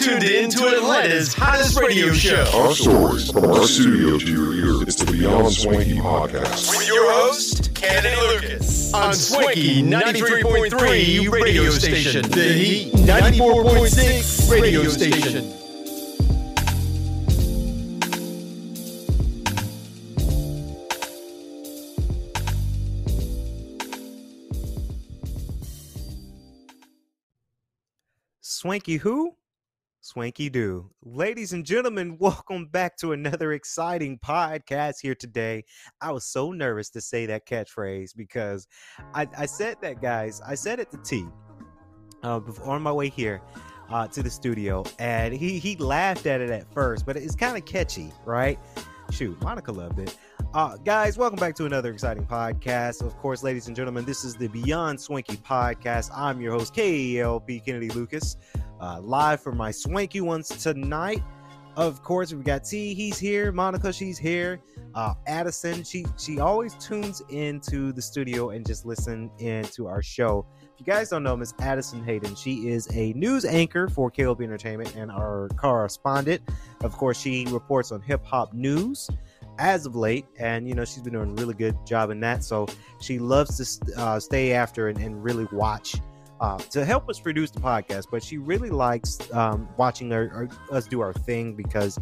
[0.00, 2.44] You are now tuned in to Atlanta's hottest radio show.
[2.54, 4.82] Our stories from our studio to your ear.
[4.82, 6.76] It's the Beyond Swanky podcast.
[6.76, 8.94] With your host, Kennedy Lucas.
[8.94, 12.22] On Swanky 93.3 radio station.
[12.30, 15.54] The Heat 94.6 radio station.
[28.40, 29.37] Swanky who?
[30.08, 30.88] Swanky do.
[31.04, 35.66] Ladies and gentlemen, welcome back to another exciting podcast here today.
[36.00, 38.66] I was so nervous to say that catchphrase because
[39.12, 40.40] I, I said that, guys.
[40.40, 41.26] I said it to T
[42.22, 43.42] uh, before, on my way here
[43.90, 47.58] uh, to the studio, and he, he laughed at it at first, but it's kind
[47.58, 48.58] of catchy, right?
[49.10, 50.16] Shoot, Monica loved it.
[50.54, 53.04] Uh, guys, welcome back to another exciting podcast.
[53.04, 56.10] Of course, ladies and gentlemen, this is the Beyond Swanky podcast.
[56.14, 58.38] I'm your host, KLP Kennedy Lucas,
[58.80, 61.22] uh, live for my swanky ones tonight.
[61.76, 62.92] Of course, we got T.
[62.92, 63.52] He's here.
[63.52, 64.60] Monica, she's here.
[64.96, 70.44] Uh, Addison, she she always tunes into the studio and just listen into our show.
[70.60, 74.42] If you guys don't know Miss Addison Hayden, she is a news anchor for KLP
[74.42, 76.42] Entertainment and our correspondent.
[76.80, 79.08] Of course, she reports on hip hop news
[79.58, 82.42] as of late, and you know she's been doing a really good job in that.
[82.42, 82.66] So
[83.00, 85.96] she loves to uh, stay after and, and really watch
[86.40, 88.06] uh, to help us produce the podcast.
[88.10, 91.98] But she really likes um, watching us do our thing because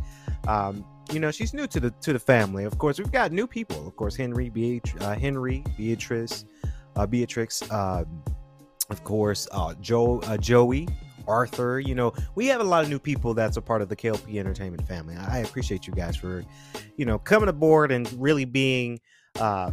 [0.46, 2.64] um, you know she's new to the to the family.
[2.64, 3.86] Of course, we've got new people.
[3.86, 6.44] Of course, Henry, Beat- uh, Henry, Beatrice,
[6.96, 7.70] uh, Beatrix.
[7.70, 8.22] Um,
[8.90, 10.88] of course, uh, Joe, uh, Joey,
[11.26, 11.80] Arthur.
[11.80, 14.36] You know, we have a lot of new people that's a part of the KLP
[14.36, 15.16] Entertainment family.
[15.16, 16.44] I appreciate you guys for,
[16.96, 19.00] you know, coming aboard and really being,
[19.40, 19.72] uh,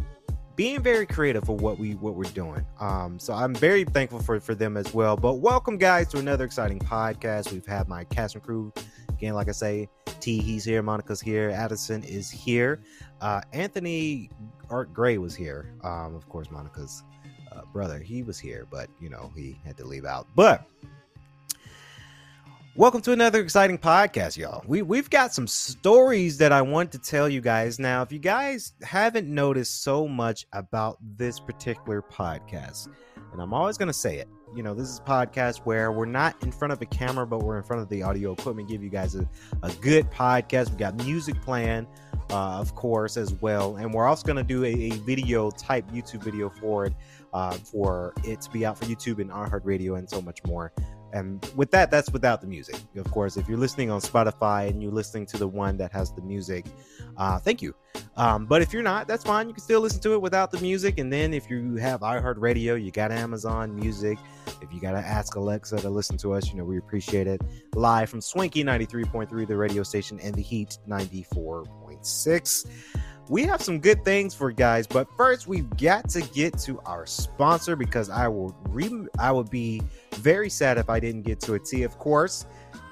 [0.56, 2.64] being very creative for what we what we're doing.
[2.80, 5.16] Um, so I'm very thankful for for them as well.
[5.16, 7.52] But welcome, guys, to another exciting podcast.
[7.52, 8.72] We've had my cast and crew
[9.08, 9.34] again.
[9.34, 9.88] Like I say,
[10.20, 12.80] T he's here, Monica's here, Addison is here,
[13.20, 14.30] uh, Anthony
[14.70, 15.74] Art Gray was here.
[15.82, 17.02] Um, of course, Monica's
[17.52, 20.28] uh, brother, he was here, but you know he had to leave out.
[20.34, 20.68] But
[22.76, 24.64] welcome to another exciting podcast, y'all.
[24.66, 27.78] We we've got some stories that I want to tell you guys.
[27.78, 32.88] Now, if you guys haven't noticed so much about this particular podcast,
[33.32, 36.04] and I'm always going to say it, you know, this is a podcast where we're
[36.04, 38.82] not in front of a camera, but we're in front of the audio equipment, give
[38.82, 39.28] you guys a,
[39.62, 40.70] a good podcast.
[40.70, 41.86] We got music playing,
[42.30, 45.88] uh, of course, as well, and we're also going to do a, a video type
[45.92, 46.94] YouTube video for it,
[47.32, 50.72] uh, for it to be out for YouTube and iHeartRadio and so much more.
[51.14, 52.74] And with that, that's without the music.
[52.96, 56.12] Of course, if you're listening on Spotify and you're listening to the one that has
[56.12, 56.66] the music,
[57.16, 57.72] uh, thank you.
[58.16, 59.46] Um, but if you're not, that's fine.
[59.46, 60.98] You can still listen to it without the music.
[60.98, 64.18] And then if you have iHeartRadio, you got Amazon Music.
[64.60, 67.40] If you got to ask Alexa to listen to us, you know, we appreciate it.
[67.76, 72.66] Live from Swanky 93.3, the radio station, and the Heat 94.6
[73.28, 77.06] we have some good things for guys but first we've got to get to our
[77.06, 79.82] sponsor because i will re- i would be
[80.16, 82.46] very sad if i didn't get to it t of course.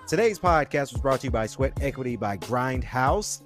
[0.09, 3.43] Today's podcast was brought to you by sweat equity by grindhouse.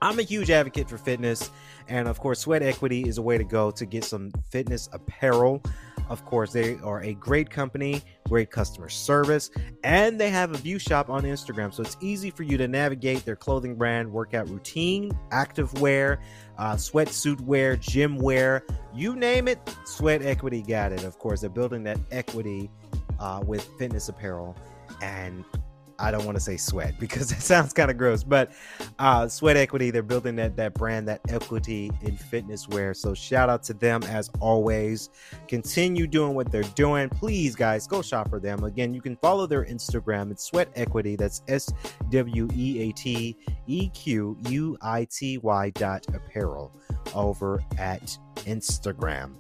[0.04, 1.50] I'm a huge advocate for fitness,
[1.88, 5.64] and of course, Sweat Equity is a way to go to get some fitness apparel.
[6.10, 9.50] Of course, they are a great company, great customer service,
[9.86, 11.74] and they have a view shop on Instagram.
[11.74, 16.20] So it's easy for you to navigate their clothing brand, workout routine, active wear,
[16.58, 21.06] uh, sweatsuit wear, gym wear, you name it, Sweat Equity got it.
[21.06, 22.70] Of course, they're building that equity
[23.22, 24.58] uh, with fitness apparel
[25.02, 25.46] and
[26.04, 28.52] I don't want to say sweat because it sounds kind of gross, but
[29.00, 32.94] uh, Sweat Equity, they're building that that brand, that equity in fitness wear.
[32.94, 35.10] So shout out to them as always.
[35.48, 37.10] Continue doing what they're doing.
[37.10, 38.66] Please, guys, go shop for them.
[38.66, 40.30] Again, you can follow their Instagram.
[40.30, 41.16] It's Sweat Equity.
[41.16, 41.72] That's S
[42.10, 46.76] W E A T E Q U I T Y dot apparel
[47.16, 49.36] over at Instagram.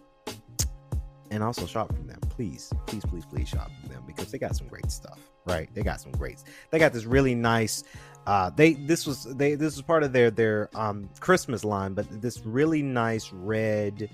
[1.29, 2.19] And also shop from them.
[2.29, 5.69] Please, please, please, please shop from them because they got some great stuff right?
[5.73, 6.43] They got some greats.
[6.71, 7.83] They got this really nice.
[8.25, 12.21] Uh, they this was they this was part of their their um Christmas line, but
[12.21, 14.09] this really nice red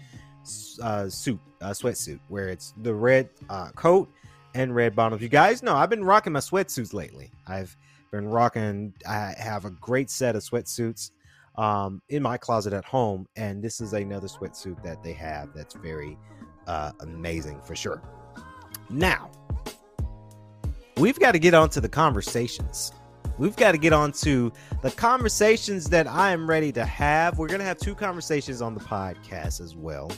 [0.82, 4.10] uh, suit, uh, sweatsuit, where it's the red uh, coat
[4.56, 5.22] and red bottoms.
[5.22, 7.32] You guys know I've been rocking my sweatsuits lately.
[7.48, 7.76] I've
[8.12, 8.94] been rocking.
[9.08, 11.12] I have a great set of sweatsuits
[11.56, 15.76] um, in my closet at home, and this is another sweatsuit that they have that's
[15.76, 16.18] very
[16.68, 18.02] uh, amazing for sure.
[18.90, 19.30] Now,
[21.00, 22.92] we've got to get on to the conversations.
[23.38, 24.52] We've got to get on to
[24.82, 27.40] the conversations that I am ready to have.
[27.40, 30.12] We're going to have two conversations on the podcast as well.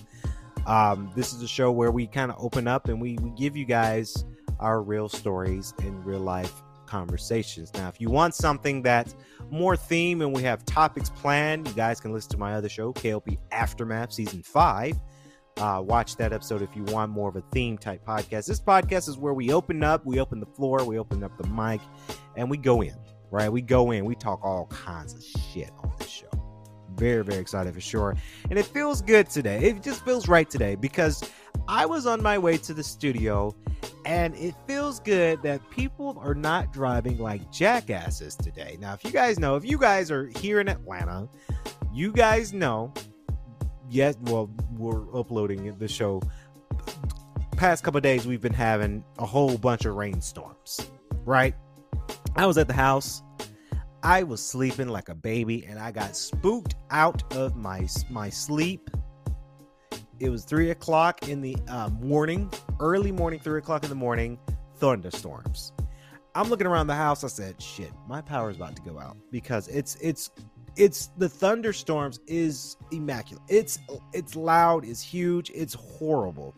[0.66, 3.56] Um, this is a show where we kind of open up and we, we give
[3.56, 4.26] you guys
[4.60, 7.72] our real stories and real life conversations.
[7.76, 9.16] Now, if you want something that's
[9.52, 12.92] more theme and we have topics planned, you guys can listen to my other show,
[12.94, 15.00] KLP Aftermath Season 5.
[15.62, 18.48] Uh, watch that episode if you want more of a theme type podcast.
[18.48, 21.48] This podcast is where we open up, we open the floor, we open up the
[21.50, 21.80] mic,
[22.36, 22.96] and we go in,
[23.30, 23.48] right?
[23.48, 26.26] We go in, we talk all kinds of shit on this show.
[26.96, 28.16] Very, very excited for sure.
[28.50, 29.66] And it feels good today.
[29.66, 31.24] It just feels right today because
[31.68, 33.56] I was on my way to the studio
[34.04, 38.78] and it feels good that people are not driving like jackasses today.
[38.82, 41.30] Now, if you guys know, if you guys are here in Atlanta,
[41.94, 42.92] you guys know
[43.92, 46.22] yes, well, we're uploading the show.
[47.58, 50.90] Past couple days, we've been having a whole bunch of rainstorms,
[51.26, 51.54] right?
[52.36, 53.22] I was at the house.
[54.02, 58.90] I was sleeping like a baby, and I got spooked out of my my sleep.
[60.20, 64.40] It was three o'clock in the uh, morning, early morning, three o'clock in the morning.
[64.78, 65.74] Thunderstorms.
[66.34, 67.24] I'm looking around the house.
[67.24, 70.32] I said, "Shit, my power is about to go out because it's it's
[70.76, 73.44] it's the thunderstorms is immaculate.
[73.50, 73.80] It's
[74.14, 76.56] it's loud, it's huge, it's horrible.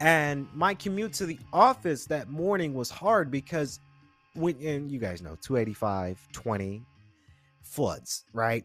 [0.00, 3.80] And my commute to the office that morning was hard because
[4.34, 6.82] when and you guys know 285 20
[7.62, 8.64] floods, right?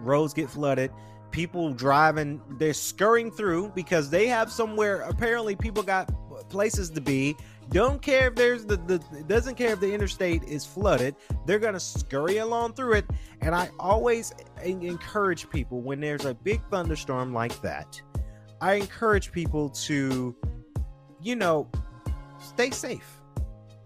[0.00, 0.90] Roads get flooded.
[1.30, 5.00] People driving, they're scurrying through because they have somewhere.
[5.02, 6.10] Apparently, people got
[6.50, 7.34] places to be
[7.72, 11.16] don't care if there's the, the doesn't care if the interstate is flooded.
[11.46, 13.06] They're gonna scurry along through it.
[13.40, 14.32] And I always
[14.62, 18.00] encourage people when there's a big thunderstorm like that.
[18.60, 20.36] I encourage people to,
[21.20, 21.68] you know,
[22.38, 23.20] stay safe.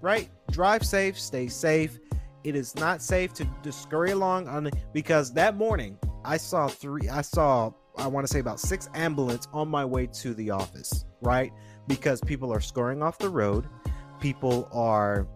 [0.00, 0.30] Right?
[0.50, 1.98] Drive safe, stay safe.
[2.44, 7.08] It is not safe to, to scurry along on because that morning I saw three
[7.08, 11.06] I saw I want to say about six ambulance on my way to the office,
[11.22, 11.52] right?
[11.88, 13.66] Because people are scoring off the road.
[14.20, 15.26] People are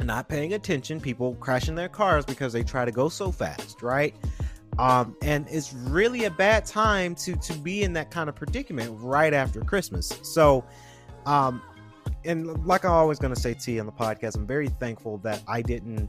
[0.00, 1.00] not paying attention.
[1.00, 4.14] People crashing their cars because they try to go so fast, right?
[4.78, 8.90] Um, and it's really a bad time to to be in that kind of predicament
[8.94, 10.18] right after Christmas.
[10.22, 10.64] So,
[11.26, 11.62] um,
[12.24, 15.18] and like I'm always going to say to you on the podcast, I'm very thankful
[15.18, 16.08] that I didn't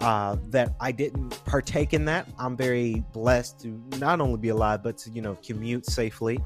[0.00, 2.26] uh, that I didn't partake in that.
[2.38, 6.40] I'm very blessed to not only be alive, but to you know commute safely.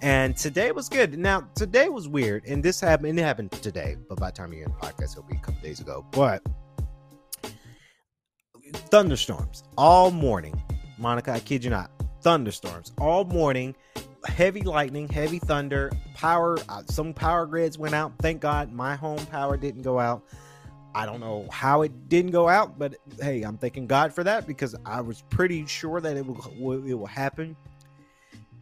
[0.00, 1.18] And today was good.
[1.18, 3.18] Now today was weird, and this happened.
[3.18, 5.60] It happened today, but by the time you're in the podcast, it'll be a couple
[5.60, 6.06] days ago.
[6.12, 6.42] But
[8.72, 10.60] thunderstorms all morning.
[10.98, 11.90] Monica, I kid you not,
[12.22, 13.74] thunderstorms all morning.
[14.24, 16.58] Heavy lightning, heavy thunder, power.
[16.68, 18.12] Uh, some power grids went out.
[18.20, 20.24] Thank God my home power didn't go out.
[20.94, 24.46] I don't know how it didn't go out, but hey, I'm thanking God for that
[24.46, 27.56] because I was pretty sure that it will it will happen.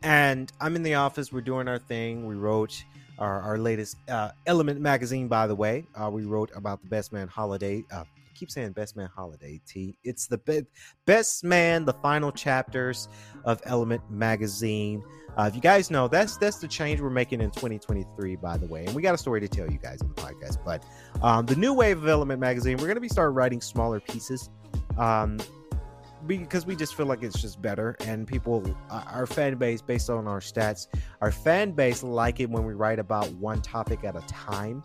[0.03, 1.33] And I'm in the office.
[1.33, 2.27] We're doing our thing.
[2.27, 2.85] We wrote
[3.19, 5.85] our, our latest uh, Element magazine, by the way.
[5.95, 7.85] Uh, we wrote about the Best Man Holiday.
[7.91, 9.61] Uh, keep saying Best Man Holiday.
[9.67, 9.97] T.
[10.05, 10.67] It's the be-
[11.07, 13.09] Best Man, the final chapters
[13.45, 15.03] of Element magazine.
[15.37, 18.67] Uh, if you guys know, that's that's the change we're making in 2023, by the
[18.67, 18.87] way.
[18.87, 20.59] And we got a story to tell you guys in the podcast.
[20.65, 20.85] But
[21.23, 24.49] um, the new wave of Element Magazine, we're going to be start writing smaller pieces.
[24.97, 25.39] Um,
[26.27, 30.11] because we just feel like it's just better and people uh, our fan base based
[30.11, 30.89] on our stats
[31.21, 34.83] our fan base like it when we write about one topic at a time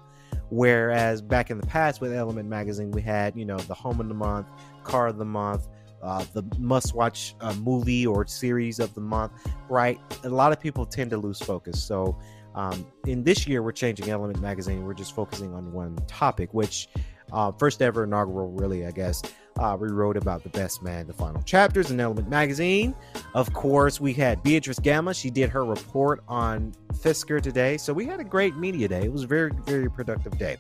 [0.50, 4.08] whereas back in the past with element magazine we had you know the home of
[4.08, 4.48] the month
[4.84, 5.68] car of the month
[6.02, 9.32] uh, the must watch uh, movie or series of the month,
[9.70, 10.00] right?
[10.24, 11.84] A lot of people tend to lose focus.
[11.84, 12.18] So
[12.54, 14.86] Um, in this year, we're changing Element Magazine.
[14.86, 16.90] We're just focusing on one topic, which
[17.32, 19.22] uh, first ever inaugural, really, I guess.
[19.60, 22.96] Uh, we wrote about the best man, the final chapters in Element Magazine.
[23.34, 25.14] Of course, we had Beatrice Gamma.
[25.14, 27.78] She did her report on Fisker today.
[27.78, 29.04] So we had a great media day.
[29.04, 30.58] It was a very, very productive day.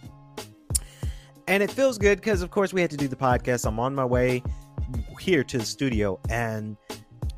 [1.47, 3.65] And it feels good because, of course, we had to do the podcast.
[3.65, 4.43] I'm on my way
[5.19, 6.77] here to the studio, and,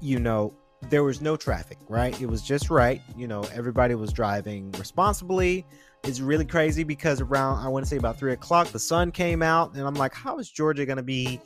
[0.02, 0.54] you know,
[0.90, 2.20] there was no traffic, right?
[2.22, 3.02] It was just right.
[3.16, 5.66] You know, everybody was driving responsibly.
[6.04, 9.42] It's really crazy because around, I want to say about three o'clock, the sun came
[9.42, 11.40] out, and I'm like, how is Georgia going to be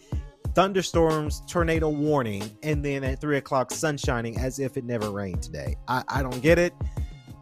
[0.56, 5.44] thunderstorms, tornado warning, and then at three o'clock, sun shining as if it never rained
[5.44, 5.76] today?
[5.88, 6.74] I, I don't get it.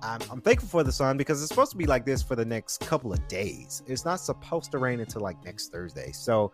[0.03, 2.43] I'm, I'm thankful for the sun because it's supposed to be like this for the
[2.43, 3.81] next couple of days.
[3.87, 6.11] It's not supposed to rain until like next Thursday.
[6.11, 6.51] So,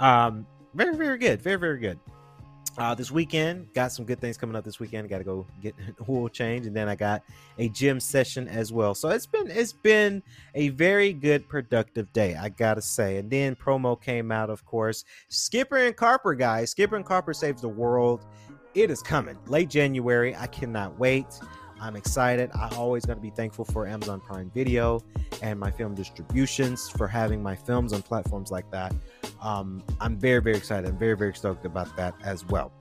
[0.00, 1.40] um, very, very good.
[1.40, 1.98] Very, very good.
[2.76, 5.08] Uh, this weekend, got some good things coming up this weekend.
[5.08, 7.22] Got to go get an oil change, and then I got
[7.58, 8.94] a gym session as well.
[8.94, 10.22] So it's been it's been
[10.56, 13.18] a very good, productive day, I gotta say.
[13.18, 15.04] And then promo came out, of course.
[15.28, 16.70] Skipper and Carper, guys.
[16.72, 18.26] Skipper and Carper saves the world.
[18.74, 20.34] It is coming late January.
[20.34, 21.26] I cannot wait.
[21.84, 22.50] I'm excited.
[22.54, 25.02] I always going to be thankful for Amazon Prime Video
[25.42, 28.94] and my film distributions for having my films on platforms like that.
[29.42, 30.88] Um, I'm very, very excited.
[30.88, 32.72] I'm very, very stoked about that as well.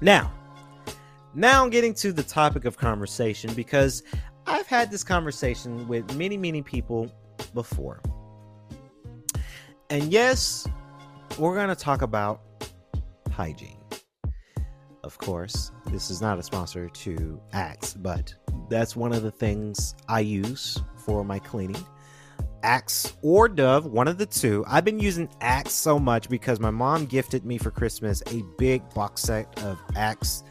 [0.00, 0.32] Now,
[1.34, 4.02] now I'm getting to the topic of conversation because
[4.44, 7.08] I've had this conversation with many, many people
[7.54, 8.02] before.
[9.88, 10.66] And yes,
[11.38, 12.40] we're going to talk about
[13.30, 13.75] hygiene.
[15.06, 18.34] Of course, this is not a sponsor to Axe, but
[18.68, 21.80] that's one of the things I use for my cleaning.
[22.64, 24.64] Axe or Dove, one of the two.
[24.66, 28.82] I've been using Axe so much because my mom gifted me for Christmas a big
[28.94, 30.42] box set of Axe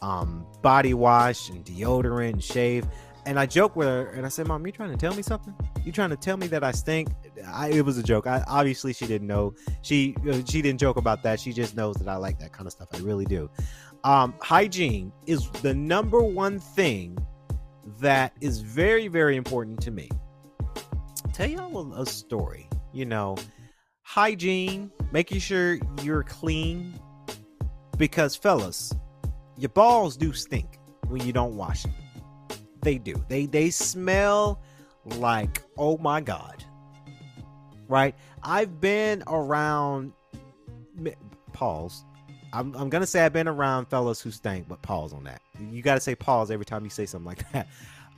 [0.00, 2.86] um, body wash and deodorant and shave.
[3.28, 5.54] And I joke with her and I said, Mom, you trying to tell me something?
[5.84, 7.10] You trying to tell me that I stink?
[7.46, 8.26] I, it was a joke.
[8.26, 9.52] I, obviously, she didn't know.
[9.82, 11.38] She uh, she didn't joke about that.
[11.38, 12.88] She just knows that I like that kind of stuff.
[12.94, 13.50] I really do.
[14.02, 17.18] Um, hygiene is the number one thing
[18.00, 20.08] that is very, very important to me.
[21.34, 22.66] Tell y'all a, a story.
[22.94, 23.36] You know,
[24.04, 26.98] hygiene, making sure you're clean.
[27.98, 28.94] Because, fellas,
[29.58, 31.92] your balls do stink when you don't wash them.
[32.82, 33.14] They do.
[33.28, 34.60] They they smell
[35.04, 36.64] like oh my god.
[37.88, 38.14] Right?
[38.42, 40.12] I've been around
[41.52, 42.04] pause
[42.52, 45.42] I'm, I'm gonna say I've been around fellas who stank, but pause on that.
[45.70, 47.68] You got to say pause every time you say something like that.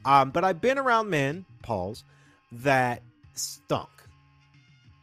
[0.05, 2.05] Um, but I've been around men, pause,
[2.52, 3.02] that
[3.35, 3.88] stunk.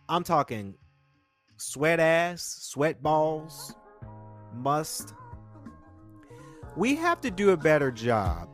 [0.09, 0.75] I'm talking
[1.57, 3.75] sweat ass, sweat balls,
[4.55, 5.13] must.
[6.75, 8.49] We have to do a better job.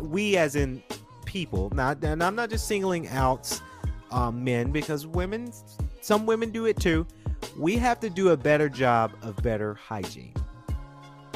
[0.00, 0.82] We, as in
[1.24, 3.60] people, not, and I'm not just singling out
[4.10, 5.52] um, men because women,
[6.00, 7.06] some women do it too
[7.58, 10.34] we have to do a better job of better hygiene.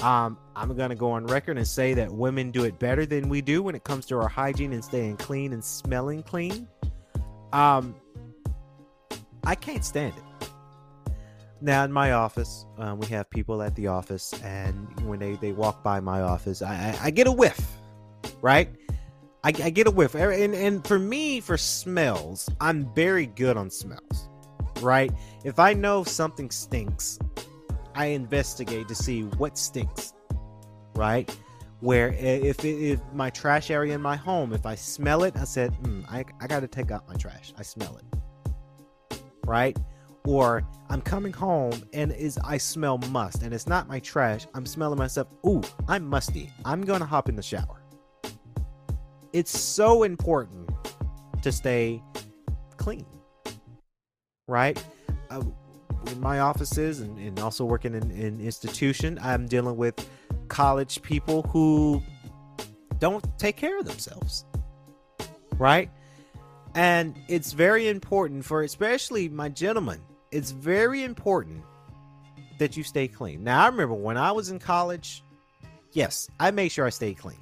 [0.03, 3.41] Um, I'm gonna go on record and say that women do it better than we
[3.43, 6.67] do when it comes to our hygiene and staying clean and smelling clean.
[7.53, 7.95] Um,
[9.45, 10.49] I can't stand it.
[11.61, 15.53] Now in my office, um, we have people at the office, and when they they
[15.53, 17.61] walk by my office, I I, I get a whiff,
[18.43, 18.69] right?
[19.43, 23.71] I, I get a whiff, and and for me, for smells, I'm very good on
[23.71, 24.29] smells
[24.83, 25.13] right?
[25.45, 27.19] If I know something stinks,
[27.95, 30.15] I investigate to see what stinks,
[30.95, 31.35] right?
[31.81, 35.73] Where if if my trash area in my home, if I smell it, I said,
[35.83, 37.55] mm, I, I got to take out my trash.
[37.57, 39.77] I smell it, right?
[40.27, 44.47] Or I'm coming home and is I smell must, and it's not my trash.
[44.55, 45.29] I'm smelling myself.
[45.47, 46.53] Ooh, I'm musty.
[46.67, 47.80] I'm gonna hop in the shower.
[49.33, 50.71] It's so important
[51.43, 52.03] to stay
[52.77, 53.07] clean
[54.51, 54.83] right?
[55.31, 55.43] Uh,
[56.11, 60.09] in my offices and, and also working in, in institution, I'm dealing with
[60.49, 62.03] college people who
[62.99, 64.45] don't take care of themselves,
[65.57, 65.89] right?
[66.75, 70.01] And it's very important for, especially my gentlemen,
[70.33, 71.63] it's very important
[72.59, 73.45] that you stay clean.
[73.45, 75.23] Now, I remember when I was in college,
[75.93, 77.39] yes, I made sure I stayed clean.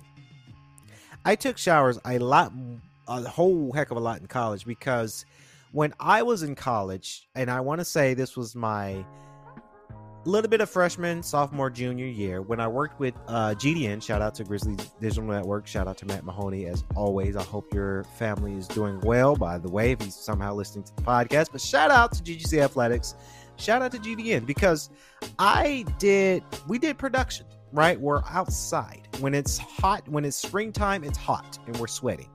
[1.25, 2.53] I took showers a lot,
[3.07, 5.25] a whole heck of a lot in college because
[5.73, 9.05] when I was in college, and I want to say this was my
[10.25, 14.03] little bit of freshman, sophomore, junior year when I worked with uh, GDN.
[14.03, 15.67] Shout out to Grizzly Digital Network.
[15.67, 17.37] Shout out to Matt Mahoney as always.
[17.37, 19.37] I hope your family is doing well.
[19.37, 22.63] By the way, if he's somehow listening to the podcast, but shout out to GGC
[22.63, 23.15] Athletics.
[23.57, 24.91] Shout out to GDN because
[25.39, 26.43] I did.
[26.69, 28.01] We did production right.
[28.01, 30.09] We're outside when it's hot.
[30.09, 32.31] When it's springtime, it's hot and we're sweating.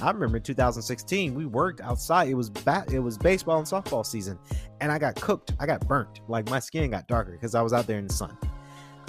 [0.00, 2.28] I remember in 2016 we worked outside.
[2.28, 4.38] It was bat, it was baseball and softball season,
[4.80, 5.54] and I got cooked.
[5.58, 6.20] I got burnt.
[6.28, 8.36] Like my skin got darker because I was out there in the sun.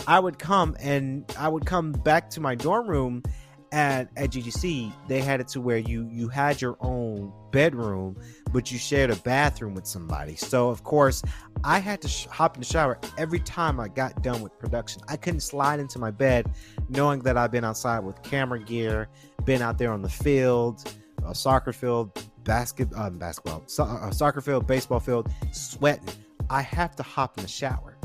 [0.08, 3.24] I would come and I would come back to my dorm room
[3.72, 4.92] at at GGC.
[5.08, 8.18] They had it to where you you had your own bedroom,
[8.52, 10.36] but you shared a bathroom with somebody.
[10.36, 11.22] So of course,
[11.64, 15.02] I had to sh- hop in the shower every time I got done with production.
[15.08, 16.52] I couldn't slide into my bed
[16.90, 19.08] knowing that I've been outside with camera gear,
[19.46, 20.92] been out there on the field,
[21.26, 22.12] a soccer field,
[22.44, 26.08] basket, um, basketball, so, uh, soccer field, baseball field, sweating.
[26.50, 27.98] I have to hop in the shower.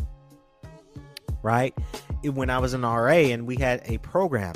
[1.43, 1.75] Right?
[2.23, 4.55] It- when I was an RA and we had a program,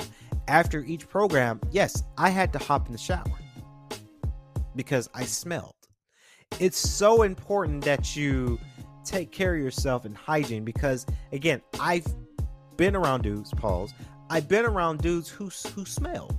[0.49, 3.23] after each program, yes, I had to hop in the shower
[4.75, 5.75] because I smelled.
[6.59, 8.59] It's so important that you
[9.05, 12.05] take care of yourself and hygiene because, again, I've
[12.75, 13.93] been around dudes, Pauls.
[14.31, 16.31] I've been around dudes who who smell,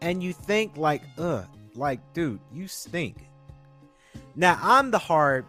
[0.00, 3.26] and you think like, ugh, like, dude, you stink.
[4.36, 5.44] Now I'm the hard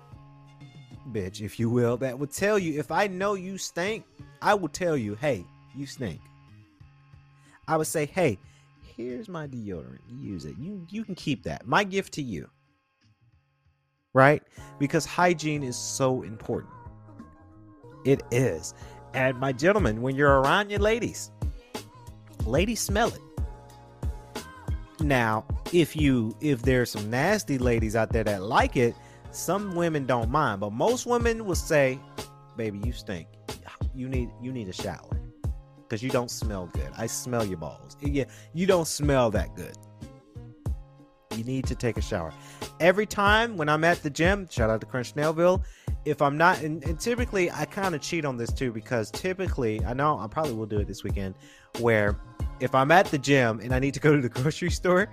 [1.12, 4.06] bitch, if you will, that would tell you if I know you stink,
[4.42, 6.22] I will tell you, hey, you stink.
[7.68, 8.40] I would say, hey,
[8.82, 10.00] here's my deodorant.
[10.10, 10.56] Use it.
[10.58, 11.68] You you can keep that.
[11.68, 12.50] My gift to you.
[14.14, 14.42] Right?
[14.80, 16.74] Because hygiene is so important.
[18.06, 18.74] It is.
[19.14, 21.32] And my gentlemen, when you're around your ladies,
[22.46, 23.22] ladies smell it.
[25.00, 28.96] Now, if you if there's some nasty ladies out there that like it,
[29.32, 32.00] some women don't mind, but most women will say,
[32.56, 33.28] "Baby, you stink.
[33.94, 35.17] You need you need a shower
[35.88, 36.90] because you don't smell good.
[36.98, 37.96] I smell your balls.
[38.02, 39.78] Yeah, you don't smell that good.
[41.36, 42.34] You need to take a shower.
[42.80, 45.64] Every time when I'm at the gym, shout out to Crunch Snellville.
[46.06, 49.84] If I'm not, and, and typically I kind of cheat on this too because typically
[49.86, 51.36] I know I probably will do it this weekend,
[51.80, 52.20] where
[52.60, 55.10] if I'm at the gym and I need to go to the grocery store,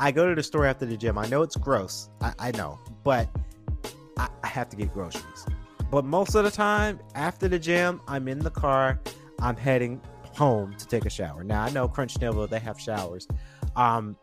[0.00, 1.18] I go to the store after the gym.
[1.18, 3.28] I know it's gross, I, I know, but
[4.18, 5.46] I, I have to get groceries.
[5.90, 9.00] But most of the time after the gym, I'm in the car.
[9.40, 10.00] I'm heading
[10.36, 11.44] home to take a shower.
[11.44, 13.26] Now I know Crunch Snellville they have showers.
[13.76, 14.16] Um,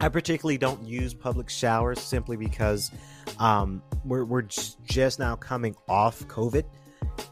[0.00, 2.90] I particularly don't use public showers simply because
[3.38, 4.46] um, we're we're
[4.84, 6.64] just now coming off COVID,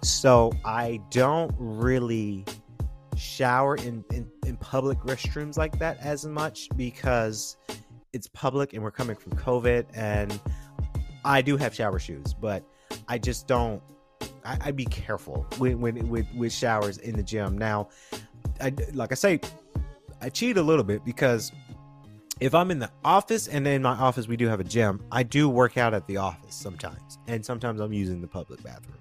[0.03, 2.45] so I don't really
[3.17, 7.57] shower in, in in public restrooms like that as much because
[8.13, 10.41] it's public and we're coming from COVID and
[11.25, 12.65] I do have shower shoes, but
[13.09, 13.83] I just don't
[14.51, 17.57] I, I be careful when, when with with showers in the gym.
[17.57, 17.89] Now,
[18.61, 19.41] I like I say,
[20.21, 21.53] I cheat a little bit because
[22.41, 25.23] if I'm in the office and in my office we do have a gym, I
[25.23, 28.99] do work out at the office sometimes, and sometimes I'm using the public bathroom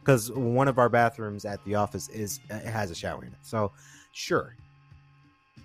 [0.00, 3.38] because one of our bathrooms at the office is has a shower in it.
[3.42, 3.70] So,
[4.12, 4.56] sure.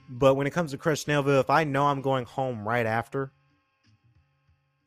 [0.09, 3.31] But when it comes to Crunch Snellville, if I know I'm going home right after,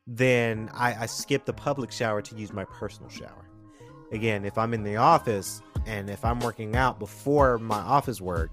[0.05, 3.46] then I, I skip the public shower to use my personal shower
[4.11, 8.51] again, if I'm in the office and if I'm working out before my office work,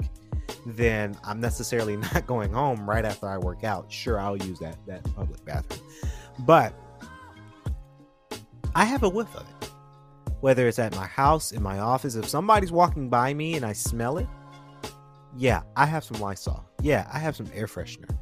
[0.67, 3.91] then I'm necessarily not going home right after I work out.
[3.93, 5.87] Sure, I'll use that that public bathroom,
[6.41, 6.75] but
[8.75, 9.71] I have a whiff of it.
[10.41, 13.73] Whether it's at my house, in my office, if somebody's walking by me and I
[13.73, 14.27] smell it,
[15.37, 16.65] yeah, I have some Lysol.
[16.83, 18.15] Yeah, I have some air freshener.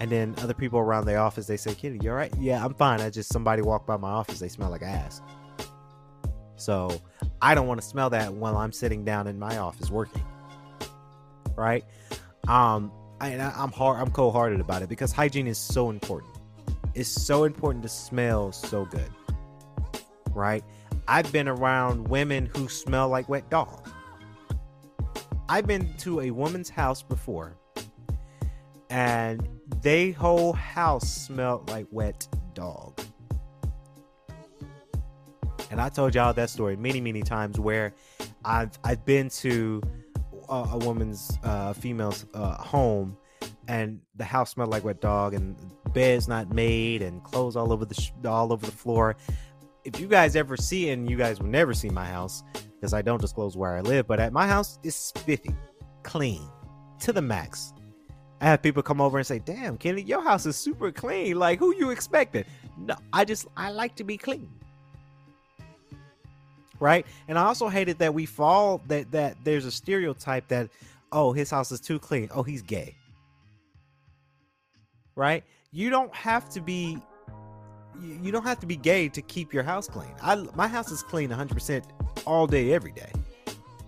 [0.00, 2.74] And then other people around the office, they say, "Kitty, you all right?" Yeah, I'm
[2.74, 3.00] fine.
[3.00, 5.22] I just somebody walked by my office, they smell like ass.
[6.56, 7.00] So
[7.40, 10.24] I don't want to smell that while I'm sitting down in my office working.
[11.54, 11.84] Right?
[12.48, 14.00] Um, I, I'm hard.
[14.00, 16.32] I'm cold hearted about it because hygiene is so important.
[16.94, 19.10] It's so important to smell so good.
[20.32, 20.64] Right?
[21.08, 23.88] I've been around women who smell like wet dog.
[25.48, 27.56] I've been to a woman's house before,
[28.90, 29.46] and
[29.82, 33.00] they whole house smelled like wet dog.
[35.70, 37.92] And I told y'all that story many, many times where
[38.44, 39.82] I've I've been to
[40.48, 43.16] a, a woman's uh, female's uh, home,
[43.68, 45.56] and the house smelled like wet dog, and
[45.92, 49.16] bed's not made, and clothes all over the sh- all over the floor.
[49.84, 52.42] If you guys ever see, and you guys will never see my house
[52.76, 55.54] because I don't disclose where I live, but at my house it's spiffy,
[56.02, 56.48] clean
[57.00, 57.72] to the max.
[58.40, 61.38] I have people come over and say, "Damn, Kenny, your house is super clean.
[61.38, 62.46] Like, who you expected?"
[62.78, 64.48] No, I just I like to be clean
[66.80, 67.06] right?
[67.28, 70.68] And I also hated that we fall that that there's a stereotype that
[71.12, 72.94] oh his house is too clean, oh he's gay,
[75.14, 75.44] right?
[75.72, 76.98] You don't have to be
[78.00, 80.14] you don't have to be gay to keep your house clean.
[80.22, 81.84] I my house is clean 100%
[82.26, 83.10] all day every day,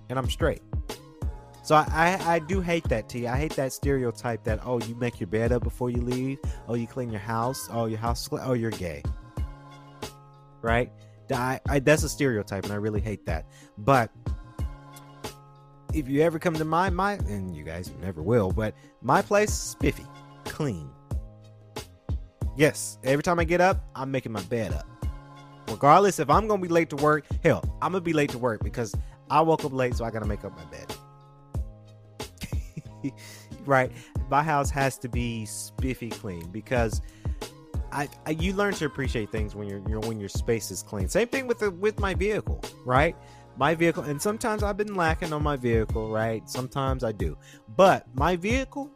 [0.09, 0.63] and I'm straight.
[1.63, 3.27] So I, I, I do hate that T.
[3.27, 6.75] I hate that stereotype that oh you make your bed up before you leave, oh
[6.75, 9.03] you clean your house, oh your house, oh you're gay,
[10.63, 10.91] right?
[11.33, 13.47] I, I that's a stereotype, and I really hate that.
[13.79, 14.11] But
[15.95, 19.53] if you ever come to my my and you guys never will, but my place
[19.53, 20.07] spiffy,
[20.45, 20.91] clean.
[22.57, 24.87] Yes, every time I get up, I'm making my bed up.
[25.69, 28.63] Regardless if I'm gonna be late to work, hell, I'm gonna be late to work
[28.65, 28.95] because
[29.31, 30.93] I woke up late, so I gotta make up my bed.
[33.67, 33.93] right?
[34.29, 37.01] My house has to be spiffy clean because
[37.93, 41.09] I, I, you learn to appreciate things when you're when your space is clean.
[41.09, 43.17] Same thing with the with my vehicle, right?
[43.57, 46.49] My vehicle, and sometimes I've been lacking on my vehicle, right?
[46.49, 47.37] Sometimes I do,
[47.77, 48.91] but my vehicle,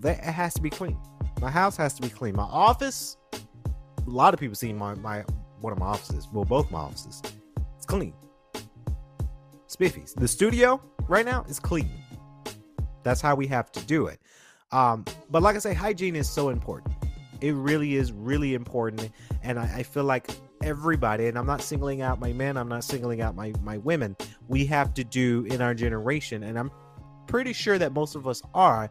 [0.00, 0.98] that it has to be clean.
[1.40, 2.34] My house has to be clean.
[2.34, 5.24] My office, a lot of people see my my
[5.60, 7.22] one of my offices, well, both my offices,
[7.76, 8.14] it's clean.
[9.66, 10.04] Spiffy.
[10.16, 11.90] The studio right now is clean.
[13.02, 14.20] That's how we have to do it.
[14.72, 16.94] Um, but like I say, hygiene is so important.
[17.44, 19.10] It really is really important.
[19.42, 20.30] And I, I feel like
[20.62, 24.16] everybody, and I'm not singling out my men, I'm not singling out my, my women,
[24.48, 26.42] we have to do in our generation.
[26.42, 26.70] And I'm
[27.26, 28.90] pretty sure that most of us are,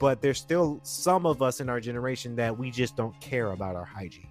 [0.00, 3.76] but there's still some of us in our generation that we just don't care about
[3.76, 4.26] our hygiene.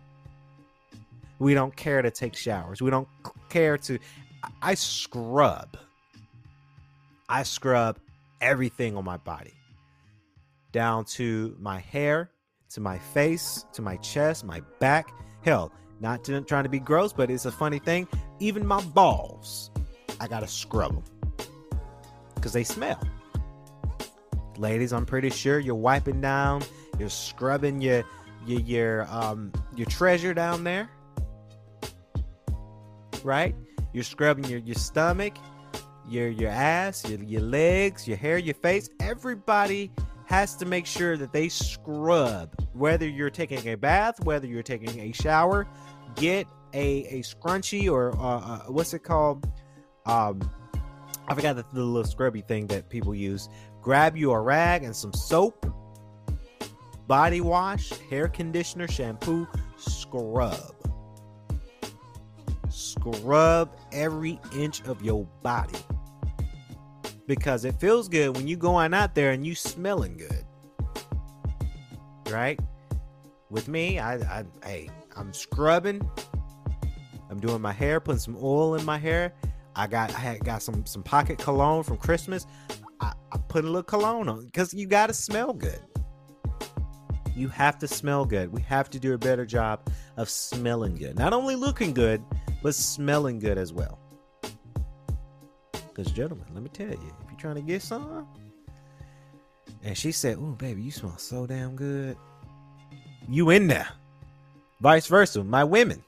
[1.39, 2.81] We don't care to take showers.
[2.81, 3.07] We don't
[3.47, 3.97] care to.
[4.61, 5.77] I scrub.
[7.29, 7.99] I scrub
[8.41, 9.53] everything on my body
[10.73, 12.29] down to my hair,
[12.73, 15.11] to my face, to my chest, my back.
[15.43, 18.07] Hell, not to, trying to be gross, but it's a funny thing.
[18.39, 19.71] Even my balls,
[20.19, 21.47] I gotta scrub them
[22.35, 23.01] because they smell.
[24.57, 26.61] Ladies, I'm pretty sure you're wiping down,
[26.99, 28.03] you're scrubbing your
[28.45, 30.89] your your um your treasure down there,
[33.23, 33.55] right?
[33.93, 35.33] You're scrubbing your your stomach,
[36.07, 38.89] your your ass, your, your legs, your hair, your face.
[38.99, 39.91] Everybody
[40.31, 42.55] has to make sure that they scrub.
[42.71, 45.67] Whether you're taking a bath, whether you're taking a shower,
[46.15, 49.45] get a a scrunchie or uh, uh, what's it called?
[50.05, 50.49] Um,
[51.27, 53.49] I forgot the, the little scrubby thing that people use.
[53.81, 55.65] Grab you a rag and some soap,
[57.07, 60.75] body wash, hair conditioner, shampoo, scrub.
[62.69, 65.79] Scrub every inch of your body
[67.31, 70.43] because it feels good when you going out there and you smelling good.
[72.29, 72.59] Right?
[73.49, 76.01] With me, I, I hey, I'm scrubbing.
[77.29, 79.33] I'm doing my hair, putting some oil in my hair.
[79.77, 82.45] I got I had got some some pocket cologne from Christmas.
[82.99, 85.79] I, I put a little cologne on because you gotta smell good.
[87.33, 88.51] You have to smell good.
[88.51, 91.17] We have to do a better job of smelling good.
[91.17, 92.21] Not only looking good,
[92.61, 94.01] but smelling good as well.
[95.93, 98.27] Because, gentlemen, let me tell you, trying to get some,
[99.83, 102.15] and she said, Ooh, baby, you smell so damn good.
[103.27, 103.89] You in there.
[104.79, 106.03] Vice versa, my women.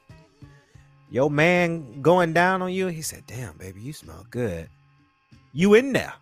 [1.10, 4.69] Your man going down on you, he said, Damn, baby, you smell good.
[5.54, 6.13] You in there.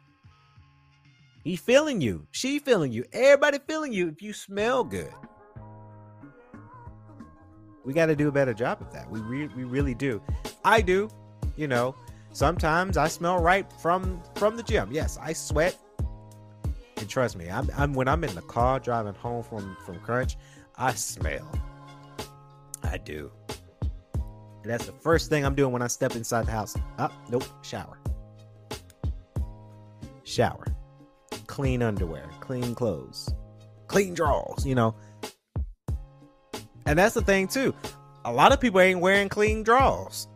[1.44, 2.28] He feeling you.
[2.32, 3.06] She feeling you.
[3.14, 5.14] Everybody feeling you if you smell good.
[7.84, 9.10] We got to do a better job of that.
[9.10, 10.22] We re- we really do.
[10.64, 11.10] I do.
[11.58, 11.96] You know,
[12.32, 14.90] sometimes I smell right from from the gym.
[14.92, 15.78] Yes, I sweat.
[16.98, 20.38] And trust me, I'm, I'm when I'm in the car driving home from from Crunch,
[20.78, 21.50] I smell.
[22.84, 23.32] I do.
[24.64, 26.76] And that's the first thing I'm doing when I step inside the house.
[27.00, 27.98] Up, oh, nope, shower.
[30.24, 30.66] Shower.
[31.48, 33.34] Clean underwear, clean clothes,
[33.88, 34.96] clean drawers, you know.
[36.86, 37.74] And that's the thing too.
[38.24, 40.28] A lot of people ain't wearing clean drawers.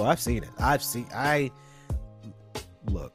[0.00, 0.48] Oh, I've seen it.
[0.58, 1.50] I've seen I
[2.86, 3.12] look.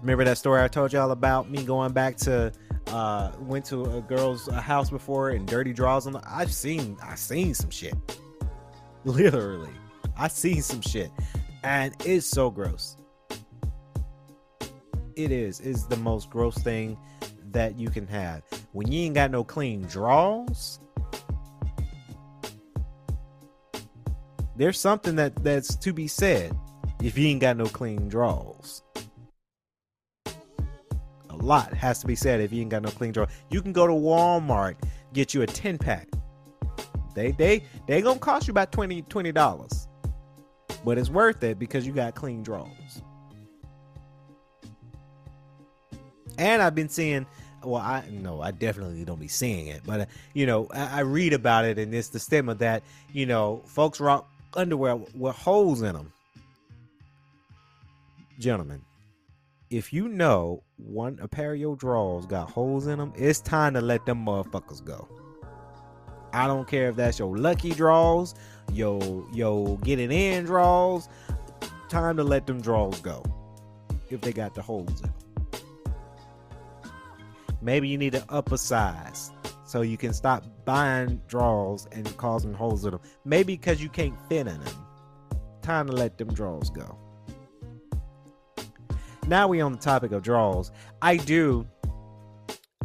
[0.00, 2.52] Remember that story I told y'all about me going back to
[2.86, 7.18] uh went to a girl's house before and dirty drawers on the, I've seen I've
[7.18, 7.94] seen some shit.
[9.04, 9.72] Literally.
[10.16, 11.10] I seen some shit.
[11.64, 12.96] And it's so gross.
[15.16, 15.58] It is.
[15.58, 16.96] It's the most gross thing
[17.50, 18.42] that you can have.
[18.72, 20.78] When you ain't got no clean drawers,
[24.60, 26.54] there's something that that's to be said
[27.02, 28.82] if you ain't got no clean draws.
[31.30, 33.32] A lot has to be said if you ain't got no clean drawers.
[33.48, 34.76] You can go to Walmart,
[35.14, 36.08] get you a 10 pack.
[37.14, 39.88] They they they gonna cost you about 20 dollars.
[40.84, 42.68] But it's worth it because you got clean draws.
[46.36, 47.24] And I've been seeing
[47.64, 51.00] well, I no, I definitely don't be seeing it, but uh, you know, I, I,
[51.00, 55.82] read about it, and it's the stigma that you know, folks rock underwear with holes
[55.82, 56.12] in them.
[58.38, 58.82] Gentlemen,
[59.70, 63.74] if you know one a pair of your drawers got holes in them, it's time
[63.74, 65.08] to let them motherfuckers go.
[66.32, 68.34] I don't care if that's your lucky draws,
[68.72, 71.08] yo, your getting in draws.
[71.88, 73.22] Time to let them draws go.
[74.10, 75.14] If they got the holes in them.
[77.62, 79.30] Maybe you need to up a size
[79.70, 83.00] so you can stop buying draws and causing holes in them.
[83.24, 84.86] Maybe because you can't fit in them.
[85.62, 86.98] Time to let them draws go.
[89.28, 90.72] Now we on the topic of draws.
[91.00, 91.68] I do,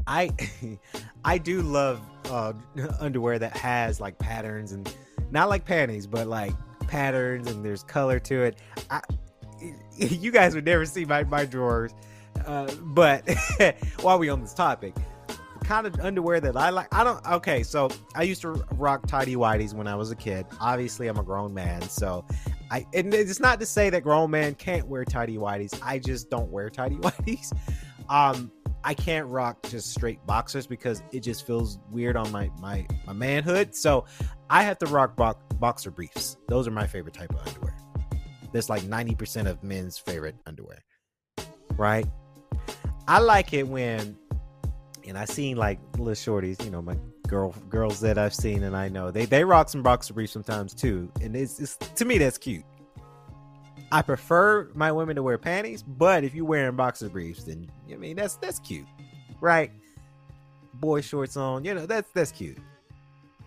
[0.05, 0.29] I,
[1.25, 2.53] I do love uh,
[2.99, 4.93] underwear that has like patterns and
[5.31, 6.53] not like panties, but like
[6.87, 8.59] patterns and there's color to it.
[8.91, 9.01] I,
[9.97, 11.95] you guys would never see my my drawers,
[12.45, 13.27] uh, but
[14.01, 14.93] while we on this topic,
[15.65, 17.25] kind of underwear that I like, I don't.
[17.25, 20.45] Okay, so I used to rock tidy whities when I was a kid.
[20.61, 22.25] Obviously, I'm a grown man, so
[22.71, 22.85] I.
[22.93, 25.77] And it's not to say that grown man can't wear tidy whities.
[25.83, 27.51] I just don't wear tidy whities.
[28.09, 28.51] Um,
[28.83, 33.13] I can't rock just straight boxers because it just feels weird on my my my
[33.13, 33.75] manhood.
[33.75, 34.05] So
[34.49, 36.37] I have to rock bo- boxer briefs.
[36.47, 37.75] Those are my favorite type of underwear.
[38.53, 40.83] That's like 90% of men's favorite underwear.
[41.75, 42.05] Right?
[43.07, 44.17] I like it when
[45.07, 48.75] and I seen like little shorties, you know, my girl girls that I've seen and
[48.75, 51.11] I know they they rock some boxer briefs sometimes too.
[51.21, 52.63] And it's, it's to me that's cute.
[53.91, 57.95] I prefer my women to wear panties, but if you're wearing boxer briefs, then I
[57.95, 58.87] mean that's that's cute,
[59.41, 59.71] right?
[60.75, 62.57] Boy shorts on, you know that's that's cute.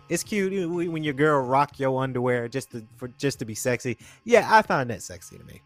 [0.08, 3.98] It's cute when your girl rock your underwear just to for just to be sexy.
[4.24, 5.60] Yeah, I find that sexy to me.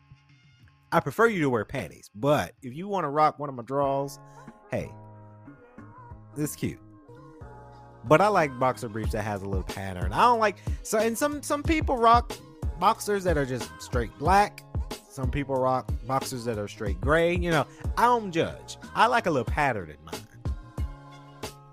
[0.90, 3.62] I prefer you to wear panties, but if you want to rock one of my
[3.62, 4.18] drawers,
[4.70, 4.90] hey,
[6.36, 6.78] it's cute.
[8.04, 10.12] But I like boxer briefs that has a little pattern.
[10.12, 12.32] I don't like so and some some people rock
[12.80, 14.64] boxers that are just straight black.
[15.08, 17.36] Some people rock boxers that are straight gray.
[17.36, 17.66] You know,
[17.96, 18.78] I don't judge.
[18.94, 20.54] I like a little pattern in mine.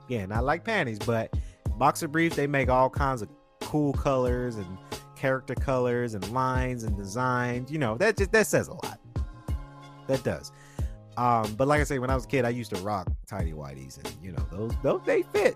[0.07, 1.35] Yeah, and I like panties, but
[1.77, 3.29] boxer briefs they make all kinds of
[3.61, 4.77] cool colors and
[5.15, 7.71] character colors and lines and designs.
[7.71, 8.99] You know, that just that says a lot.
[10.07, 10.51] That does.
[11.17, 13.51] Um, but like I say, when I was a kid, I used to rock tidy
[13.51, 15.55] whities, and you know, those those they fit.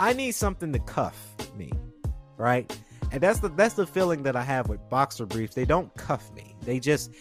[0.00, 1.16] I need something to cuff
[1.56, 1.70] me,
[2.36, 2.76] right?
[3.12, 5.54] and that's the that's the feeling that I have with boxer briefs.
[5.54, 6.56] They don't cuff me.
[6.62, 7.12] They just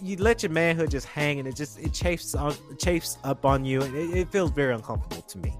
[0.00, 3.64] you let your manhood just hang, and it just it chafes on chafes up on
[3.64, 5.52] you, and it, it feels very uncomfortable to me.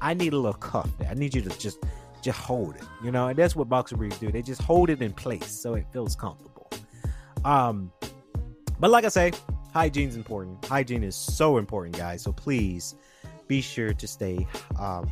[0.00, 0.90] I need a little cuff.
[0.98, 1.08] There.
[1.08, 1.78] I need you to just
[2.22, 4.32] just hold it, you know, and that's what boxer briefs do.
[4.32, 6.70] They just hold it in place so it feels comfortable.
[7.44, 7.92] Um,
[8.80, 9.32] but like I say,
[9.72, 10.64] hygiene's important.
[10.64, 12.22] Hygiene is so important, guys.
[12.22, 12.94] So please
[13.46, 14.46] be sure to stay
[14.78, 15.10] um,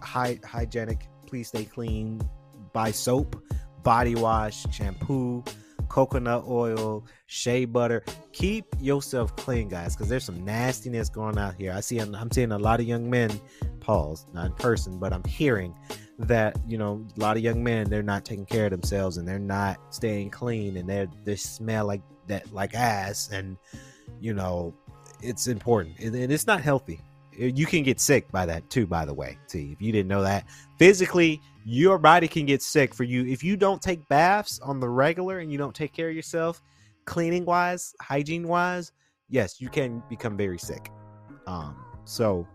[0.00, 1.08] hy- hygienic.
[1.26, 2.20] Please stay clean
[2.72, 3.42] buy soap,
[3.82, 5.42] body wash, shampoo,
[5.88, 8.04] coconut oil, shea butter.
[8.32, 11.72] Keep yourself clean, guys, because there's some nastiness going out here.
[11.72, 13.30] I see, I'm seeing a lot of young men,
[13.80, 15.74] pause, not in person, but I'm hearing
[16.20, 19.28] that you know a lot of young men they're not taking care of themselves and
[19.28, 23.56] they're not staying clean and they they smell like that like ass and
[24.20, 24.74] you know
[25.22, 25.98] it's important.
[25.98, 27.00] And it's not healthy.
[27.32, 30.22] You can get sick by that too by the way see if you didn't know
[30.22, 30.44] that.
[30.78, 33.26] Physically your body can get sick for you.
[33.26, 36.62] If you don't take baths on the regular and you don't take care of yourself
[37.04, 38.92] cleaning wise hygiene wise
[39.30, 40.90] yes you can become very sick.
[41.46, 42.46] Um so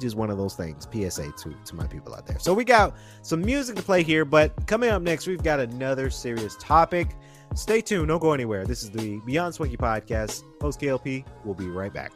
[0.00, 2.38] just one of those things psa to to my people out there.
[2.38, 6.08] So we got some music to play here but coming up next we've got another
[6.08, 7.16] serious topic
[7.54, 11.68] stay tuned don't go anywhere this is the beyond swanky podcast host klp we'll be
[11.68, 12.12] right back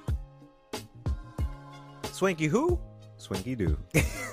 [2.13, 2.79] swanky who
[3.19, 3.77] Swanky do.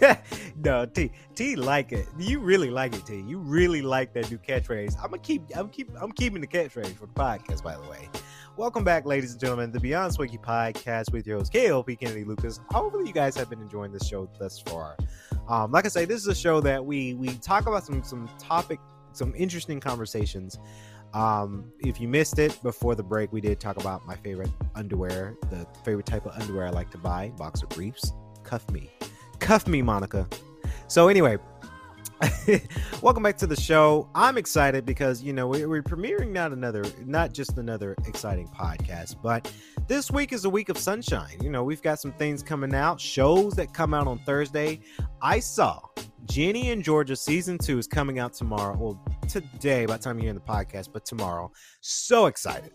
[0.57, 2.05] no, T T like it.
[2.19, 3.21] You really like it, T.
[3.21, 4.95] You really like that new catchphrase.
[4.97, 8.09] I'm gonna keep I'm keep I'm keeping the catchphrase for the podcast, by the way.
[8.55, 12.59] Welcome back, ladies and gentlemen, the Beyond Swanky podcast with your host KLP Kennedy Lucas.
[12.69, 14.95] Hopefully you guys have been enjoying this show thus far.
[15.47, 18.29] Um, like I say, this is a show that we we talk about some some
[18.37, 18.79] topic,
[19.13, 20.59] some interesting conversations.
[21.13, 25.35] Um, if you missed it before the break, we did talk about my favorite underwear,
[25.49, 28.89] the favorite type of underwear I like to buy, boxer briefs cuff me.
[29.39, 30.27] Cuff me, Monica.
[30.87, 31.37] So, anyway,
[33.01, 34.09] welcome back to the show.
[34.15, 39.15] I'm excited because, you know, we're, we're premiering not another, not just another exciting podcast,
[39.21, 39.51] but
[39.87, 41.37] this week is a week of sunshine.
[41.41, 44.79] You know, we've got some things coming out, shows that come out on Thursday.
[45.21, 45.81] I saw
[46.25, 48.77] Ginny and Georgia season two is coming out tomorrow.
[48.77, 51.51] Well, today, by the time you're in the podcast, but tomorrow.
[51.81, 52.71] So excited.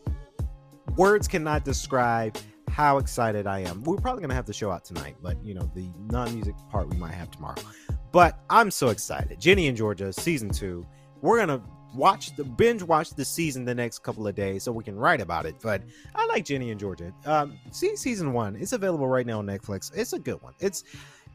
[0.96, 2.36] Words cannot describe
[2.68, 3.82] how excited I am.
[3.82, 6.54] We're probably going to have the show out tonight, but you know, the non music
[6.70, 7.62] part we might have tomorrow.
[8.12, 9.40] But I'm so excited.
[9.40, 10.86] Ginny and Georgia, season two.
[11.20, 11.60] We're to
[11.94, 15.20] watch the binge watch the season the next couple of days so we can write
[15.20, 15.56] about it.
[15.60, 15.82] But
[16.14, 17.12] I like Ginny and Georgia.
[17.24, 18.56] Um, see season one.
[18.56, 19.90] It's available right now on Netflix.
[19.96, 20.54] It's a good one.
[20.60, 20.84] It's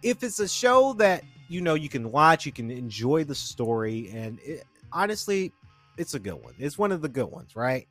[0.02, 4.10] if it's a show that you know you can watch, you can enjoy the story,
[4.14, 5.52] and it, honestly,
[5.98, 6.54] it's a good one.
[6.60, 7.88] It's one of the good ones, right?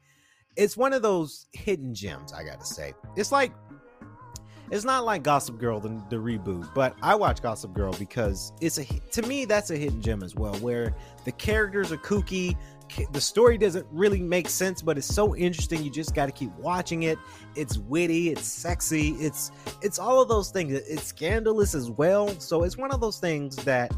[0.56, 2.32] It's one of those hidden gems.
[2.32, 3.52] I gotta say, it's like
[4.72, 8.78] it's not like Gossip Girl, the, the reboot, but I watch Gossip Girl because it's
[8.78, 12.56] a to me that's a hidden gem as well, where the characters are kooky,
[13.12, 15.84] the story doesn't really make sense, but it's so interesting.
[15.84, 17.18] You just got to keep watching it.
[17.54, 20.72] It's witty, it's sexy, it's it's all of those things.
[20.72, 22.28] It's scandalous as well.
[22.40, 23.92] So it's one of those things that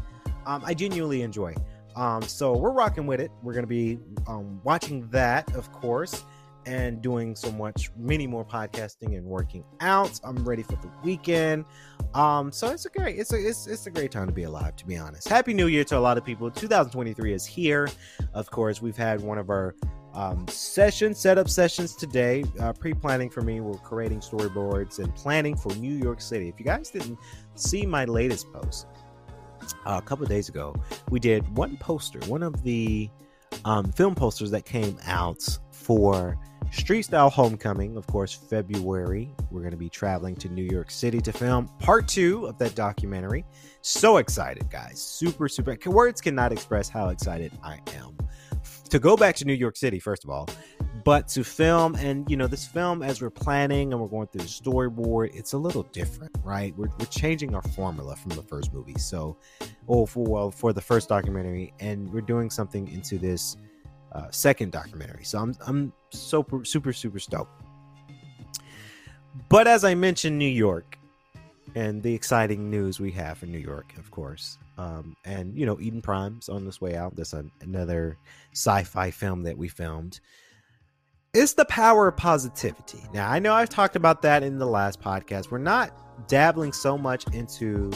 [0.45, 1.55] um, I genuinely enjoy.
[1.95, 3.31] Um, so we're rocking with it.
[3.41, 6.25] We're gonna be um, watching that, of course
[6.65, 10.19] and doing so much many more podcasting and working out.
[10.23, 11.65] I'm ready for the weekend.
[12.13, 14.75] Um, so it's a great, it's a it's, it's a great time to be alive,
[14.77, 15.27] to be honest.
[15.27, 16.49] Happy New Year to a lot of people.
[16.49, 17.87] 2023 is here.
[18.33, 19.75] Of course, we've had one of our
[20.15, 22.45] um, session setup sessions today.
[22.59, 26.47] Uh, pre-planning for me, we're creating storyboards and planning for New York City.
[26.47, 27.19] If you guys didn't
[27.55, 28.87] see my latest post
[29.85, 30.73] uh, a couple days ago,
[31.09, 33.09] we did one poster, one of the
[33.65, 36.37] um, film posters that came out for
[36.75, 39.31] Street Style Homecoming, of course, February.
[39.49, 42.75] We're going to be traveling to New York City to film part two of that
[42.75, 43.45] documentary.
[43.81, 45.01] So excited, guys.
[45.01, 45.77] Super, super.
[45.85, 48.17] Words cannot express how excited I am
[48.89, 50.49] to go back to New York City, first of all,
[51.03, 51.95] but to film.
[51.95, 55.53] And, you know, this film, as we're planning and we're going through the storyboard, it's
[55.53, 56.75] a little different, right?
[56.77, 58.99] We're, we're changing our formula from the first movie.
[58.99, 59.37] So,
[59.87, 63.57] oh, for, well, for the first documentary, and we're doing something into this
[64.15, 65.25] uh, second documentary.
[65.25, 67.61] So I'm I'm super super super stoked.
[69.49, 70.97] But as I mentioned, New York
[71.75, 75.79] and the exciting news we have in New York, of course, um, and you know
[75.81, 77.15] Eden Prime's on this way out.
[77.15, 78.17] That's another
[78.53, 80.21] sci-fi film that we filmed.
[81.33, 83.03] It's the power of positivity.
[83.13, 85.51] Now I know I've talked about that in the last podcast.
[85.51, 87.91] We're not dabbling so much into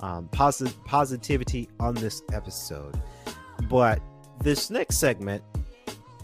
[0.00, 3.02] um, posit- positivity on this episode,
[3.68, 4.00] but
[4.40, 5.42] this next segment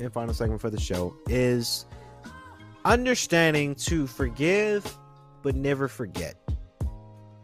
[0.00, 1.86] and final segment for the show is
[2.84, 4.98] understanding to forgive
[5.42, 6.36] but never forget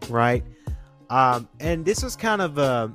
[0.09, 0.45] right?
[1.09, 2.95] Um and this is kind of a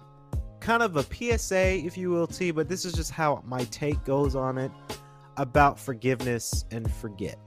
[0.60, 1.04] kind of a
[1.38, 4.72] psa if you will t but this is just how my take goes on it
[5.38, 7.38] about forgiveness and forget.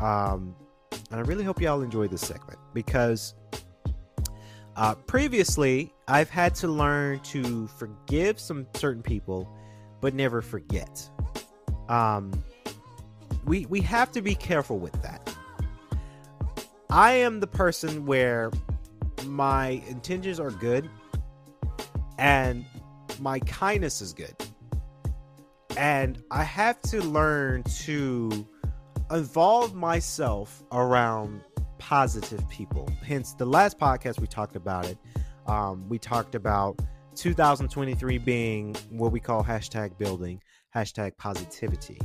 [0.00, 0.54] Um
[1.10, 3.34] and i really hope y'all enjoy this segment because
[4.76, 9.48] uh previously i've had to learn to forgive some certain people
[10.00, 11.08] but never forget.
[11.88, 12.32] Um,
[13.44, 15.34] we we have to be careful with that.
[16.90, 18.50] I am the person where
[19.26, 20.88] my intentions are good
[22.18, 22.64] and
[23.20, 24.34] my kindness is good.
[25.76, 28.46] And I have to learn to
[29.10, 31.42] involve myself around
[31.78, 32.88] positive people.
[33.04, 34.98] Hence, the last podcast we talked about it.
[35.46, 36.80] Um, we talked about
[37.16, 40.40] 2023 being what we call hashtag building,
[40.74, 41.98] hashtag positivity.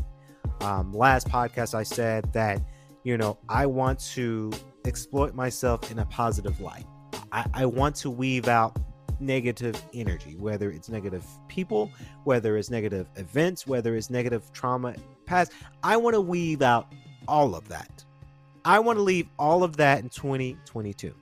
[0.62, 2.62] Um, last podcast, I said that,
[3.04, 4.52] you know, I want to
[4.86, 6.86] exploit myself in a positive light.
[7.32, 8.78] I, I want to weave out
[9.20, 11.92] negative energy, whether it's negative people,
[12.24, 14.96] whether it's negative events, whether it's negative trauma
[15.26, 15.52] past.
[15.84, 16.92] I want to weave out
[17.28, 18.04] all of that.
[18.64, 21.14] I want to leave all of that in 2022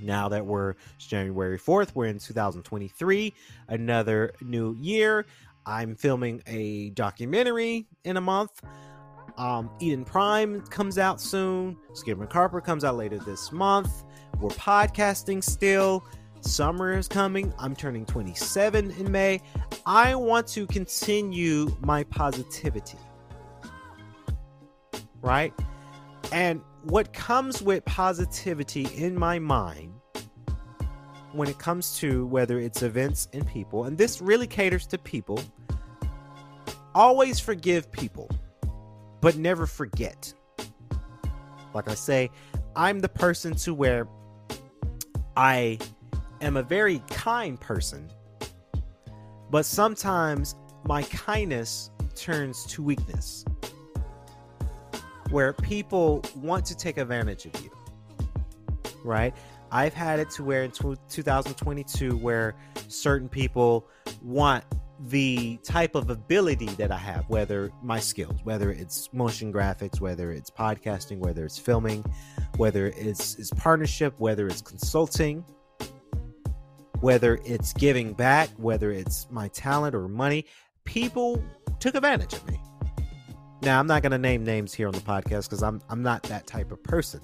[0.00, 3.34] now that we're January 4th, we're in 2023,
[3.68, 5.26] another new year.
[5.64, 8.62] I'm filming a documentary in a month.
[9.36, 11.76] Um, Eden Prime comes out soon.
[11.92, 14.04] Skipper Carper comes out later this month.
[14.40, 16.04] We're podcasting still.
[16.40, 17.52] Summer is coming.
[17.58, 19.40] I'm turning 27 in May.
[19.84, 22.98] I want to continue my positivity.
[25.20, 25.52] Right?
[26.32, 29.92] And what comes with positivity in my mind
[31.32, 35.40] when it comes to whether it's events and people, and this really caters to people,
[36.94, 38.30] always forgive people,
[39.20, 40.32] but never forget.
[41.74, 42.30] Like I say,
[42.74, 44.08] I'm the person to where
[45.36, 45.78] I
[46.40, 48.08] am a very kind person,
[49.50, 50.54] but sometimes
[50.84, 53.44] my kindness turns to weakness
[55.30, 57.70] where people want to take advantage of you.
[59.04, 59.34] Right?
[59.70, 62.54] I've had it to where in 2022 where
[62.88, 63.88] certain people
[64.22, 64.64] want
[65.08, 70.32] the type of ability that I have, whether my skills, whether it's motion graphics, whether
[70.32, 72.04] it's podcasting, whether it's filming,
[72.56, 75.44] whether it's, it's partnership, whether it's consulting,
[77.00, 80.46] whether it's giving back, whether it's my talent or money,
[80.84, 81.42] people
[81.78, 82.58] took advantage of me.
[83.62, 86.22] Now, I'm not going to name names here on the podcast because I'm I'm not
[86.24, 87.20] that type of person.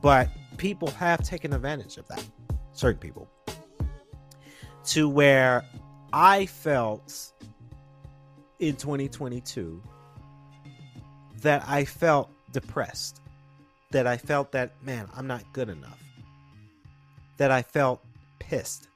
[0.00, 2.24] But people have taken advantage of that.
[2.72, 3.28] Certain people.
[4.86, 5.64] To where
[6.12, 7.32] I felt
[8.60, 9.82] in 2022
[11.42, 13.20] that I felt depressed.
[13.90, 16.02] That I felt that, man, I'm not good enough.
[17.38, 18.04] That I felt
[18.38, 18.88] pissed.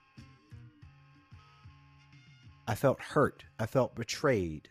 [2.66, 3.44] I felt hurt.
[3.58, 4.68] I felt betrayed.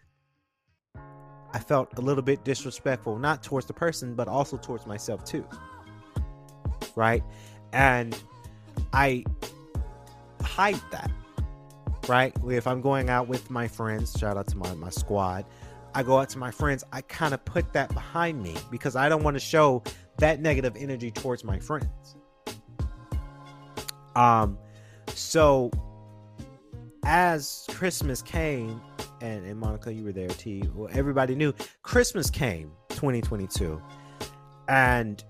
[1.53, 5.45] I felt a little bit disrespectful, not towards the person, but also towards myself too.
[6.95, 7.23] Right?
[7.73, 8.17] And
[8.93, 9.25] I
[10.41, 11.11] hide that.
[12.07, 12.35] Right?
[12.47, 15.45] If I'm going out with my friends, shout out to my, my squad,
[15.93, 19.09] I go out to my friends, I kind of put that behind me because I
[19.09, 19.83] don't want to show
[20.17, 22.15] that negative energy towards my friends.
[24.15, 24.57] Um,
[25.07, 25.71] so
[27.03, 28.81] as Christmas came,
[29.21, 30.61] and, and Monica, you were there, too.
[30.75, 31.53] Well, everybody knew
[31.83, 33.81] Christmas came 2022,
[34.67, 35.23] and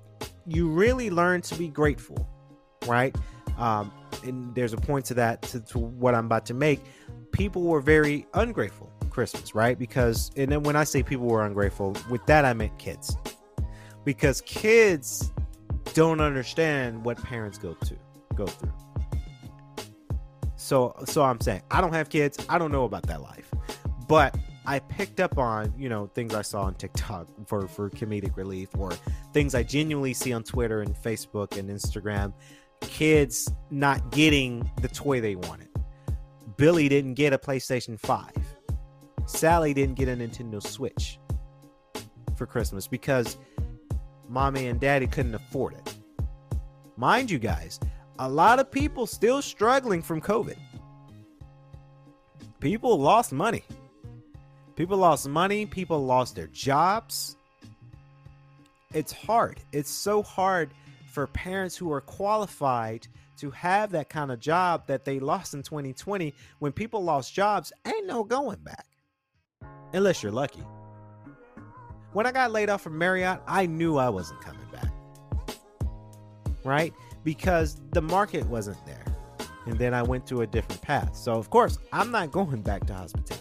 [0.46, 2.28] you really learn to be grateful,
[2.88, 3.16] right?
[3.58, 3.92] Um,
[4.24, 6.82] and there's a point to that to, to what I'm about to make.
[7.32, 9.78] People were very ungrateful Christmas, right?
[9.78, 13.16] Because and then when I say people were ungrateful, with that I meant kids,
[14.04, 15.32] because kids
[15.94, 17.96] don't understand what parents go to
[18.36, 18.74] go through.
[20.56, 22.44] So so I'm saying I don't have kids.
[22.50, 23.52] I don't know about that life.
[24.12, 28.36] But I picked up on, you know, things I saw on TikTok for for comedic
[28.36, 28.92] relief or
[29.32, 32.34] things I genuinely see on Twitter and Facebook and Instagram.
[32.82, 35.70] Kids not getting the toy they wanted.
[36.58, 38.32] Billy didn't get a PlayStation 5.
[39.28, 41.18] Sally didn't get a Nintendo Switch
[42.36, 43.38] for Christmas because
[44.28, 45.96] mommy and daddy couldn't afford it.
[46.98, 47.80] Mind you guys,
[48.20, 50.58] a lot of people still struggling from COVID.
[52.60, 53.64] People lost money.
[54.82, 55.68] People lost money.
[55.68, 57.38] People lost their jobs.
[58.96, 59.60] It's hard.
[59.72, 60.72] It's so hard
[61.06, 63.06] for parents who are qualified
[63.38, 66.34] to have that kind of job that they lost in 2020.
[66.58, 68.88] When people lost jobs, ain't no going back.
[69.94, 70.64] Unless you're lucky.
[72.14, 75.60] When I got laid off from Marriott, I knew I wasn't coming back.
[76.64, 76.92] Right?
[77.24, 79.06] because the market wasn't there.
[79.68, 81.16] And then I went to a different path.
[81.16, 83.41] So, of course, I'm not going back to hospitality.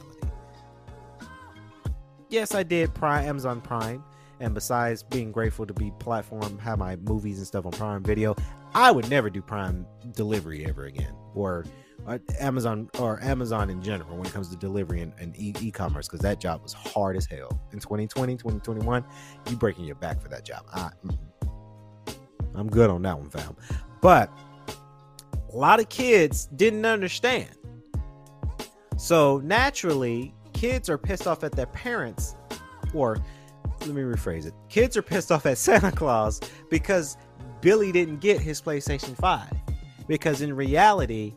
[2.31, 4.05] Yes, I did Prime Amazon Prime,
[4.39, 8.37] and besides being grateful to be platform, have my movies and stuff on Prime Video,
[8.73, 11.65] I would never do Prime delivery ever again, or,
[12.07, 15.73] or uh, Amazon or Amazon in general when it comes to delivery and, and e-
[15.73, 19.05] commerce because that job was hard as hell in 2020, 2021.
[19.49, 20.65] You breaking your back for that job.
[20.73, 20.91] I,
[22.55, 23.57] I'm good on that one, fam.
[24.01, 24.33] But
[25.53, 27.51] a lot of kids didn't understand.
[28.97, 32.37] So naturally, kids are pissed off at their parents,
[32.93, 33.17] or
[33.81, 36.39] let me rephrase it kids are pissed off at Santa Claus
[36.69, 37.17] because
[37.63, 39.49] Billy didn't get his PlayStation 5.
[40.07, 41.35] Because in reality,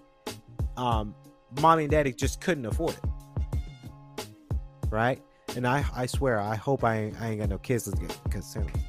[0.78, 1.16] um,
[1.62, 4.28] mommy and daddy just couldn't afford it.
[4.90, 5.22] Right?
[5.56, 7.90] And I, I swear, I hope I ain't, I ain't got no kids
[8.24, 8.82] because Santa's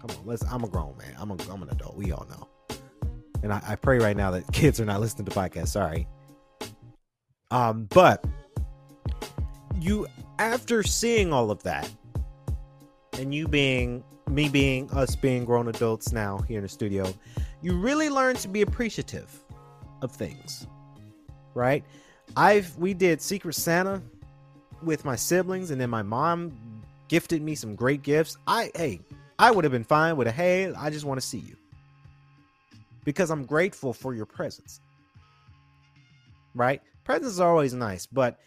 [0.00, 0.44] Come on, let's.
[0.44, 1.14] I'm a grown man.
[1.16, 1.36] I'm a.
[1.48, 1.96] I'm an adult.
[1.96, 2.48] We all know.
[3.44, 5.68] And I, I pray right now that kids are not listening to podcasts.
[5.68, 6.08] Sorry.
[7.52, 8.24] Um, but
[9.82, 10.06] you
[10.38, 11.90] after seeing all of that,
[13.18, 17.12] and you being me being us being grown adults now here in the studio,
[17.60, 19.30] you really learn to be appreciative
[20.00, 20.66] of things.
[21.54, 21.84] Right?
[22.36, 24.00] I've we did Secret Santa
[24.82, 26.52] with my siblings, and then my mom
[27.08, 28.36] gifted me some great gifts.
[28.46, 29.00] I hey,
[29.38, 31.56] I would have been fine with a hey, I just want to see you.
[33.04, 34.80] Because I'm grateful for your presence.
[36.54, 36.80] Right?
[37.04, 38.38] Presents are always nice, but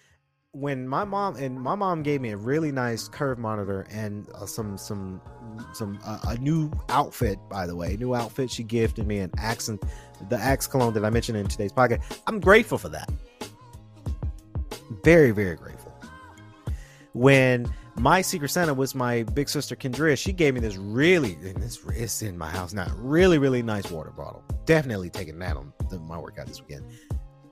[0.56, 4.46] when my mom and my mom gave me a really nice curve monitor and uh,
[4.46, 5.20] some some
[5.74, 9.84] some uh, a new outfit by the way new outfit she gifted me an accent
[10.30, 13.12] the axe cologne that i mentioned in today's podcast i'm grateful for that
[15.04, 15.94] very very grateful
[17.12, 20.18] when my secret Santa was my big sister Kendria.
[20.18, 24.10] She gave me this really, this it's in my house now, really, really nice water
[24.10, 24.44] bottle.
[24.66, 26.84] Definitely taking that on the, my workout this weekend.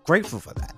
[0.06, 0.76] Grateful for that.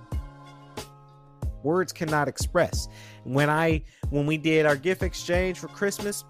[1.66, 2.88] Words cannot express.
[3.24, 6.24] When I when we did our gift exchange for Christmas,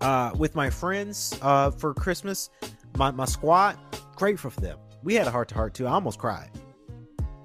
[0.00, 2.50] uh, with my friends, uh, for Christmas,
[2.96, 3.76] my my squad,
[4.16, 4.78] grateful for them.
[5.02, 5.86] We had a heart to heart too.
[5.86, 6.50] I almost cried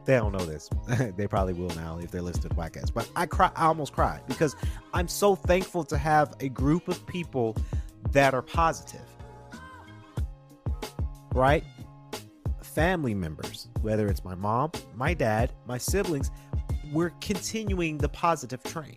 [0.05, 0.69] they don't know this.
[1.17, 2.93] they probably will now if they're listening to the podcast.
[2.93, 4.55] But I cry I almost cried because
[4.93, 7.55] I'm so thankful to have a group of people
[8.11, 9.05] that are positive.
[11.33, 11.63] Right?
[12.61, 16.31] Family members, whether it's my mom, my dad, my siblings,
[16.93, 18.95] we're continuing the positive train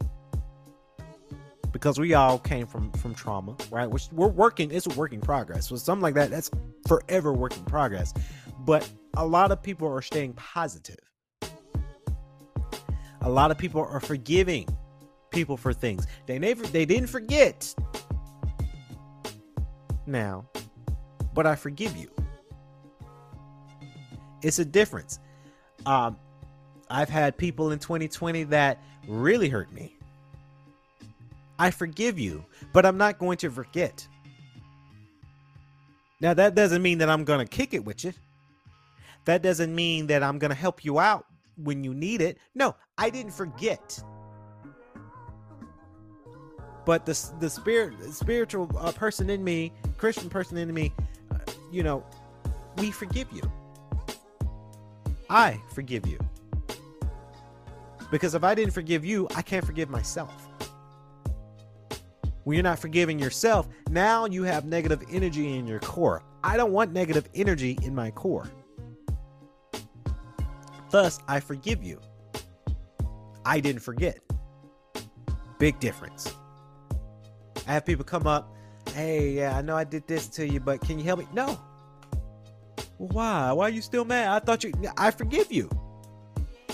[1.72, 3.90] because we all came from from trauma, right?
[3.90, 4.70] We're, we're working.
[4.70, 5.68] It's a working progress.
[5.68, 6.50] So something like that, that's
[6.86, 8.14] forever working progress.
[8.60, 10.98] But a lot of people are staying positive.
[13.22, 14.68] A lot of people are forgiving
[15.30, 17.74] people for things they never they didn't forget.
[20.06, 20.46] Now,
[21.34, 22.10] but I forgive you.
[24.42, 25.18] It's a difference.
[25.84, 26.16] Um,
[26.88, 29.96] I've had people in 2020 that really hurt me.
[31.58, 34.06] I forgive you, but I'm not going to forget.
[36.20, 38.12] Now, that doesn't mean that I'm going to kick it with you.
[39.24, 41.26] That doesn't mean that I'm going to help you out
[41.62, 42.38] when you need it.
[42.54, 44.02] No, I didn't forget.
[46.84, 50.92] But the, the spirit, the spiritual uh, person in me, Christian person in me,
[51.32, 51.38] uh,
[51.72, 52.04] you know,
[52.78, 53.42] we forgive you.
[55.28, 56.18] I forgive you.
[58.10, 60.48] Because if I didn't forgive you, I can't forgive myself.
[62.44, 66.22] When you're not forgiving yourself, now you have negative energy in your core.
[66.44, 68.48] I don't want negative energy in my core.
[70.90, 72.00] Thus, I forgive you.
[73.44, 74.20] I didn't forget.
[75.58, 76.34] Big difference.
[77.66, 78.54] I have people come up,
[78.94, 81.26] hey, yeah, I know I did this to you, but can you help me?
[81.32, 81.58] No.
[82.98, 83.50] Why?
[83.52, 84.28] Why are you still mad?
[84.28, 85.68] I thought you, I forgive you.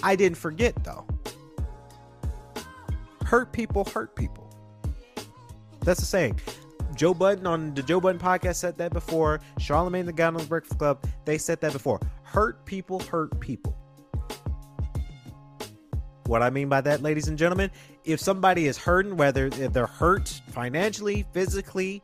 [0.03, 1.07] I didn't forget though.
[3.33, 4.47] Hurt people hurt people.
[5.81, 6.39] That's the saying.
[6.95, 9.41] Joe Budden on the Joe Budden podcast said that before.
[9.59, 11.99] Charlemagne the Guy on the Breakfast Club, they said that before.
[12.25, 13.75] Hurt people hurt people.
[16.27, 17.71] What I mean by that, ladies and gentlemen,
[18.05, 22.03] if somebody is hurting, whether they're hurt financially, physically,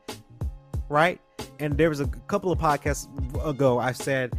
[0.88, 1.20] right?
[1.60, 3.06] And there was a couple of podcasts
[3.46, 4.32] ago I said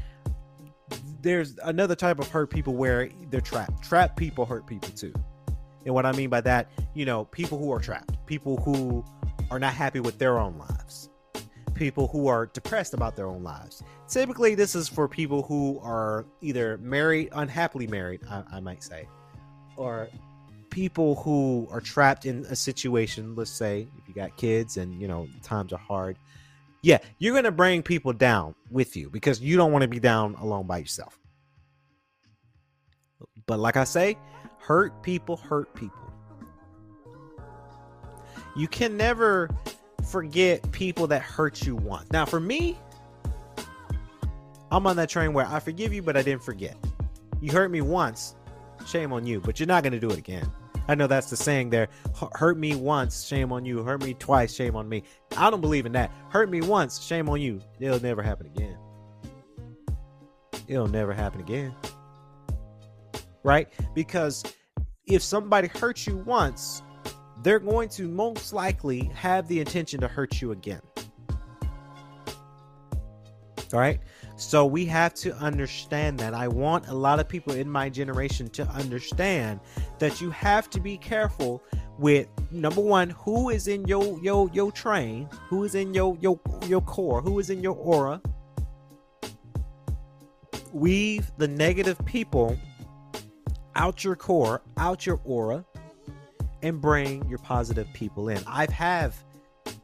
[1.21, 3.83] there's another type of hurt people where they're trapped.
[3.83, 5.13] Trapped people hurt people too.
[5.85, 9.03] And what I mean by that, you know, people who are trapped, people who
[9.51, 11.09] are not happy with their own lives,
[11.73, 13.83] people who are depressed about their own lives.
[14.07, 19.07] Typically, this is for people who are either married, unhappily married, I, I might say,
[19.77, 20.09] or
[20.69, 23.35] people who are trapped in a situation.
[23.35, 26.17] Let's say if you got kids and you know times are hard,
[26.81, 30.35] yeah, you're gonna bring people down with you because you don't want to be down
[30.35, 31.17] alone by yourself.
[33.45, 34.17] But like I say,
[34.59, 35.97] hurt people hurt people.
[38.55, 39.49] You can never
[40.09, 42.11] forget people that hurt you once.
[42.11, 42.77] Now, for me,
[44.71, 46.77] I'm on that train where I forgive you, but I didn't forget.
[47.41, 48.35] You hurt me once,
[48.85, 50.51] shame on you, but you're not going to do it again.
[50.87, 51.87] I know that's the saying there.
[52.33, 53.83] Hurt me once, shame on you.
[53.83, 55.03] Hurt me twice, shame on me.
[55.37, 56.11] I don't believe in that.
[56.29, 57.61] Hurt me once, shame on you.
[57.79, 58.77] It'll never happen again.
[60.67, 61.75] It'll never happen again.
[63.43, 63.67] Right?
[63.93, 64.43] Because
[65.05, 66.81] if somebody hurts you once,
[67.41, 70.81] they're going to most likely have the intention to hurt you again.
[73.71, 73.99] All right.
[74.35, 76.33] So we have to understand that.
[76.33, 79.59] I want a lot of people in my generation to understand
[79.99, 81.61] that you have to be careful
[81.97, 86.39] with number one, who is in your your your train, who is in your your
[86.65, 88.21] your core, who is in your aura.
[90.71, 92.57] Weave the negative people
[93.75, 95.65] out your core, out your aura,
[96.61, 98.43] and bring your positive people in.
[98.47, 99.15] I've have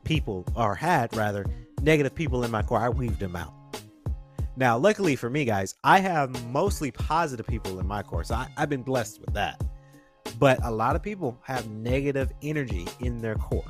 [0.04, 1.46] people or had rather
[1.82, 2.80] negative people in my core.
[2.80, 3.54] I weaved them out.
[4.58, 8.32] Now, luckily for me, guys, I have mostly positive people in my course.
[8.32, 9.62] I, I've been blessed with that.
[10.40, 13.64] But a lot of people have negative energy in their core.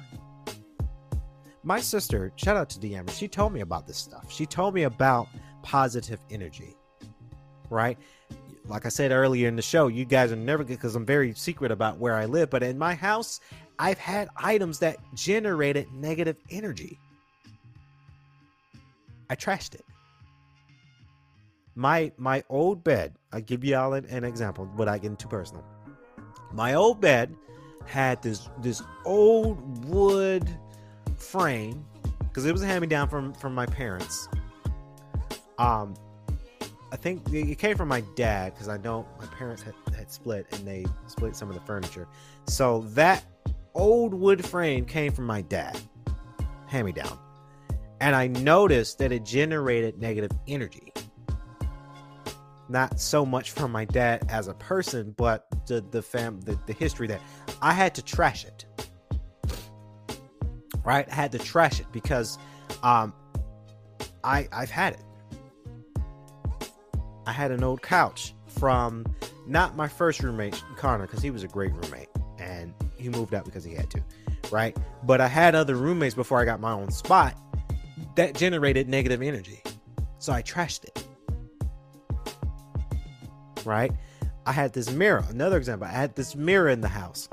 [1.63, 4.32] My sister, shout out to Deamber, she told me about this stuff.
[4.32, 5.28] She told me about
[5.63, 6.76] positive energy,
[7.72, 7.97] right?
[8.68, 11.34] Like I said earlier in the show, you guys are never good because I'm very
[11.34, 12.49] secret about where I live.
[12.49, 13.39] But in my house,
[13.78, 16.99] I've had items that generated negative energy.
[19.30, 19.86] I trashed it
[21.76, 25.63] my my old bed i'll give y'all an, an example without getting too personal
[26.53, 27.36] my old bed
[27.86, 30.49] had this this old wood
[31.18, 31.86] frame
[32.20, 34.30] because it was a hand me down from from my parents
[35.59, 35.93] um
[36.96, 40.48] i think it came from my dad because i know my parents had, had split
[40.54, 42.08] and they split some of the furniture
[42.48, 43.26] so that
[43.74, 45.78] old wood frame came from my dad
[46.68, 47.20] hand me down
[48.00, 50.93] and i noticed that it generated negative energy
[52.70, 56.74] not so much from my dad as a person, but the the fam the, the
[56.74, 57.22] history that
[57.62, 58.66] I had to trash it.
[60.84, 61.08] Right?
[61.10, 62.38] I had to trash it because
[62.84, 63.14] um
[64.24, 65.04] I I've had it.
[67.28, 69.06] I had an old couch from
[69.48, 72.10] not my first roommate, Connor, because he was a great roommate
[72.40, 74.04] and he moved out because he had to,
[74.52, 74.78] right?
[75.04, 77.38] But I had other roommates before I got my own spot
[78.16, 79.62] that generated negative energy.
[80.20, 81.06] So I trashed it.
[83.66, 83.92] Right?
[84.46, 85.26] I had this mirror.
[85.30, 87.28] Another example, I had this mirror in the house.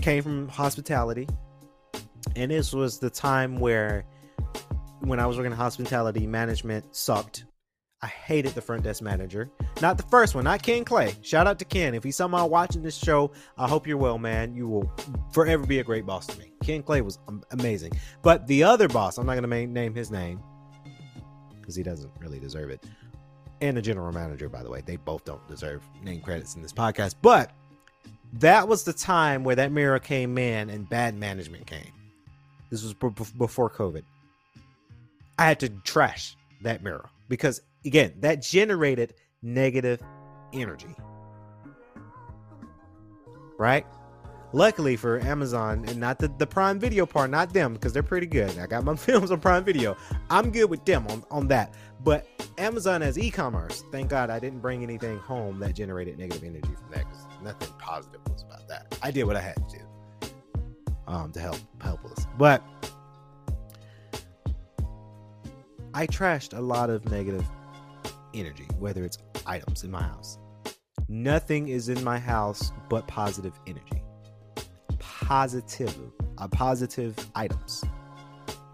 [0.00, 1.28] Came from hospitality.
[2.36, 4.04] And this was the time where
[5.00, 7.44] when I was working in hospitality, management sucked.
[8.02, 9.50] I hated the front desk manager.
[9.82, 11.14] Not the first one, not Ken Clay.
[11.20, 11.94] Shout out to Ken.
[11.94, 14.54] If he's somehow watching this show, I hope you're well, man.
[14.54, 14.90] You will
[15.32, 16.50] forever be a great boss to me.
[16.62, 17.18] Ken Clay was
[17.50, 17.92] amazing.
[18.22, 20.42] But the other boss, I'm not going to name his name
[21.60, 22.82] because he doesn't really deserve it.
[23.60, 26.72] And the general manager, by the way, they both don't deserve name credits in this
[26.72, 27.16] podcast.
[27.20, 27.50] But
[28.34, 31.92] that was the time where that mirror came in and bad management came.
[32.70, 34.04] This was b- before COVID.
[35.38, 40.00] I had to trash that mirror because again, that generated negative
[40.52, 40.94] energy.
[43.58, 43.86] Right?
[44.52, 48.26] Luckily for Amazon and not the, the Prime Video part, not them, because they're pretty
[48.26, 48.58] good.
[48.58, 49.96] I got my films on Prime Video.
[50.28, 51.74] I'm good with them on, on that.
[52.02, 52.26] But
[52.58, 56.90] Amazon as e-commerce, thank God I didn't bring anything home that generated negative energy from
[56.92, 58.98] that because nothing positive was about that.
[59.02, 59.84] I did what I had to do
[61.06, 62.26] um, to help help us.
[62.38, 62.62] But
[65.92, 67.44] I trashed a lot of negative
[68.34, 70.38] energy, whether it's items in my house.
[71.08, 74.02] Nothing is in my house but positive energy.
[74.98, 75.96] Positive,
[76.38, 77.84] uh, positive items.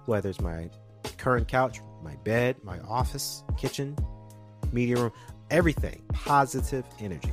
[0.05, 0.69] Whether it's my
[1.17, 3.97] current couch, my bed, my office, kitchen,
[4.73, 5.13] media room,
[5.51, 6.03] everything.
[6.13, 7.33] Positive energy.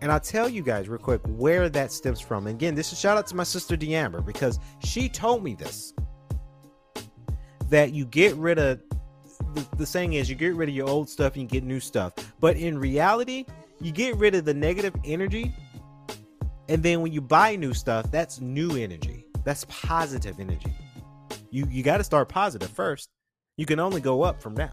[0.00, 2.46] And I'll tell you guys real quick where that stems from.
[2.46, 5.94] And again, this is shout out to my sister Deamber because she told me this.
[7.70, 8.80] That you get rid of
[9.54, 11.80] the, the saying is you get rid of your old stuff and you get new
[11.80, 12.12] stuff.
[12.40, 13.46] But in reality,
[13.80, 15.54] you get rid of the negative energy.
[16.68, 19.26] And then when you buy new stuff, that's new energy.
[19.44, 20.72] That's positive energy.
[21.50, 23.10] You you got to start positive first.
[23.56, 24.72] You can only go up from now.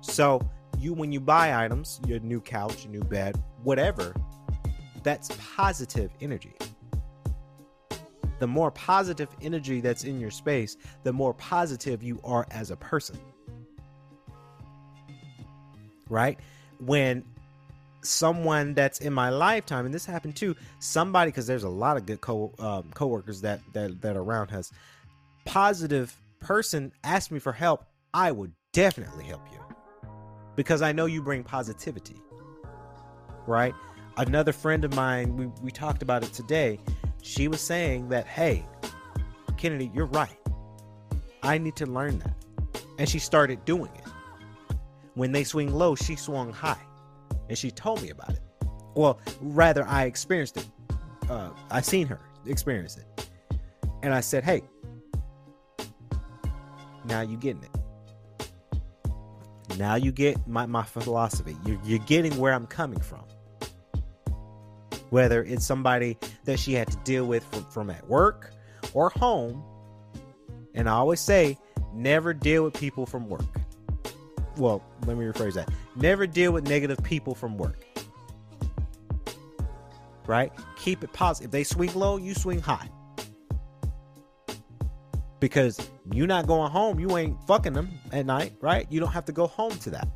[0.00, 0.40] So,
[0.78, 4.14] you when you buy items, your new couch, your new bed, whatever,
[5.02, 6.54] that's positive energy
[8.38, 12.76] the more positive energy that's in your space, the more positive you are as a
[12.76, 13.18] person.
[16.08, 16.38] Right?
[16.80, 17.24] When
[18.02, 22.06] someone that's in my lifetime, and this happened too, somebody because there's a lot of
[22.06, 24.72] good co um, coworkers that that that around us.
[25.44, 27.84] Positive person asked me for help,
[28.14, 29.58] I would definitely help you
[30.56, 32.16] because I know you bring positivity.
[33.46, 33.74] Right?
[34.16, 36.80] Another friend of mine, we, we talked about it today
[37.22, 38.64] she was saying that, hey,
[39.56, 40.36] Kennedy, you're right.
[41.42, 42.34] I need to learn that.
[42.98, 44.04] And she started doing it.
[45.14, 46.80] When they swing low, she swung high.
[47.48, 48.40] And she told me about it.
[48.94, 50.66] Well, rather, I experienced it.
[51.28, 53.28] Uh, I seen her experience it.
[54.02, 54.62] And I said, hey,
[57.04, 57.70] now you're getting it.
[59.78, 61.56] Now you get my, my philosophy.
[61.64, 63.24] You're, you're getting where I'm coming from
[65.10, 68.52] whether it's somebody that she had to deal with from, from at work
[68.94, 69.62] or home.
[70.74, 71.58] And I always say,
[71.92, 73.44] never deal with people from work.
[74.56, 75.70] Well, let me rephrase that.
[75.96, 77.84] Never deal with negative people from work.
[80.26, 80.52] Right?
[80.76, 81.46] Keep it positive.
[81.46, 82.88] If they swing low, you swing high.
[85.40, 85.78] Because
[86.12, 88.86] you're not going home, you ain't fucking them at night, right?
[88.90, 90.08] You don't have to go home to that.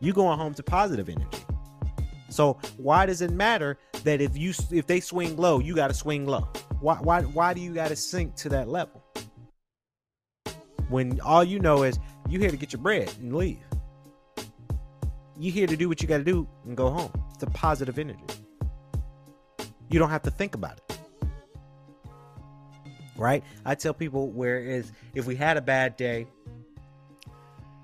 [0.00, 1.44] You going home to positive energy.
[2.30, 5.94] So why does it matter that if you if they swing low, you got to
[5.94, 6.48] swing low?
[6.80, 9.04] Why why why do you got to sink to that level?
[10.88, 11.98] When all you know is
[12.28, 13.58] you here to get your bread and leave.
[15.38, 17.12] You here to do what you got to do and go home.
[17.34, 18.20] It's a positive energy.
[19.88, 20.98] You don't have to think about it.
[23.16, 23.42] Right?
[23.64, 26.26] I tell people where is if we had a bad day,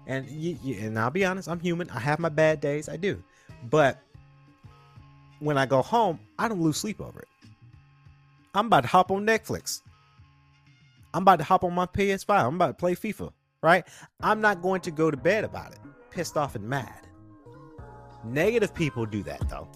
[0.07, 1.91] and you, you, and I'll be honest, I'm human.
[1.91, 2.89] I have my bad days.
[2.89, 3.23] I do,
[3.65, 4.01] but
[5.41, 7.29] when I go home, I don't lose sleep over it.
[8.55, 9.83] I'm about to hop on Netflix.
[11.13, 12.47] I'm about to hop on my PS5.
[12.47, 13.33] I'm about to play FIFA,
[13.63, 13.87] right?
[14.21, 15.79] I'm not going to go to bed about it,
[16.11, 17.07] pissed off and mad.
[18.25, 19.69] Negative people do that though.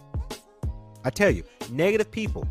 [1.05, 2.47] I tell you, negative people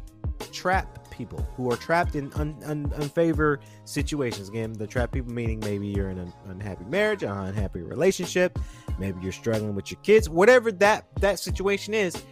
[0.51, 4.49] trap people who are trapped in un, un, situations.
[4.49, 8.57] Again, the trap people meaning maybe you're in an unhappy marriage, an unhappy relationship,
[8.97, 12.23] maybe you're struggling with your kids, whatever that that situation is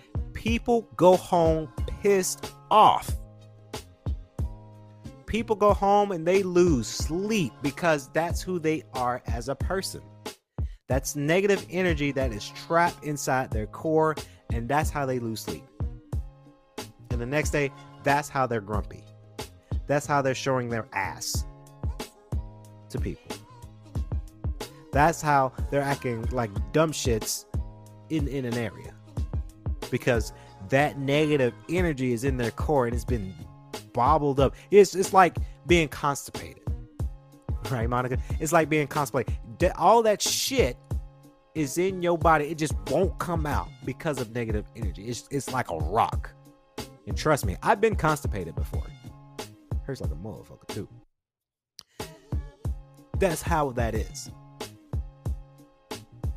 [0.48, 1.68] people go home
[2.02, 3.12] pissed off.
[5.26, 10.02] People go home and they lose sleep because that's who they are as a person.
[10.88, 14.16] That's negative energy that is trapped inside their core,
[14.54, 15.66] and that's how they lose sleep.
[17.12, 17.70] And the next day,
[18.04, 19.04] that's how they're grumpy.
[19.86, 21.44] That's how they're showing their ass
[22.88, 23.36] to people.
[24.94, 27.44] That's how they're acting like dumb shits
[28.10, 28.97] in, in an area.
[29.90, 30.34] Because
[30.70, 33.34] that negative energy is in their core and it's been
[33.94, 34.56] bobbled up.
[34.72, 36.64] It's it's like being constipated.
[37.72, 38.18] Right, Monica?
[38.40, 39.36] It's like being constipated.
[39.78, 40.78] All that shit
[41.56, 42.46] is in your body.
[42.46, 45.08] It just won't come out because of negative energy.
[45.08, 46.32] It's it's like a rock.
[47.08, 48.86] And trust me, I've been constipated before.
[49.84, 50.88] Hurts like a motherfucker too.
[53.18, 54.30] That's how that is.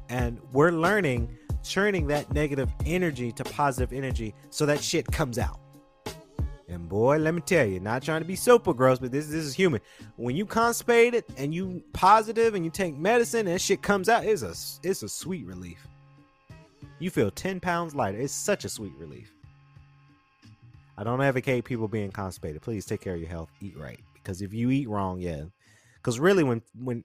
[0.08, 5.60] And we're learning turning that negative energy to positive energy so that shit comes out.
[6.68, 9.44] And boy, let me tell you, not trying to be super gross, but this this
[9.44, 9.80] is human.
[10.16, 14.42] When you constipated and you positive and you take medicine and shit comes out, it's
[14.42, 14.54] a
[14.88, 15.84] it's a sweet relief.
[17.00, 18.18] You feel 10 pounds lighter.
[18.18, 19.32] It's such a sweet relief.
[20.96, 22.62] I don't advocate people being constipated.
[22.62, 23.50] Please take care of your health.
[23.60, 23.98] Eat right.
[24.14, 25.44] Because if you eat wrong, yeah.
[25.96, 27.04] Because really, when when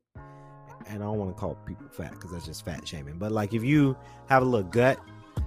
[0.88, 3.18] and I don't want to call people fat because that's just fat shaming.
[3.18, 5.00] But like if you have a little gut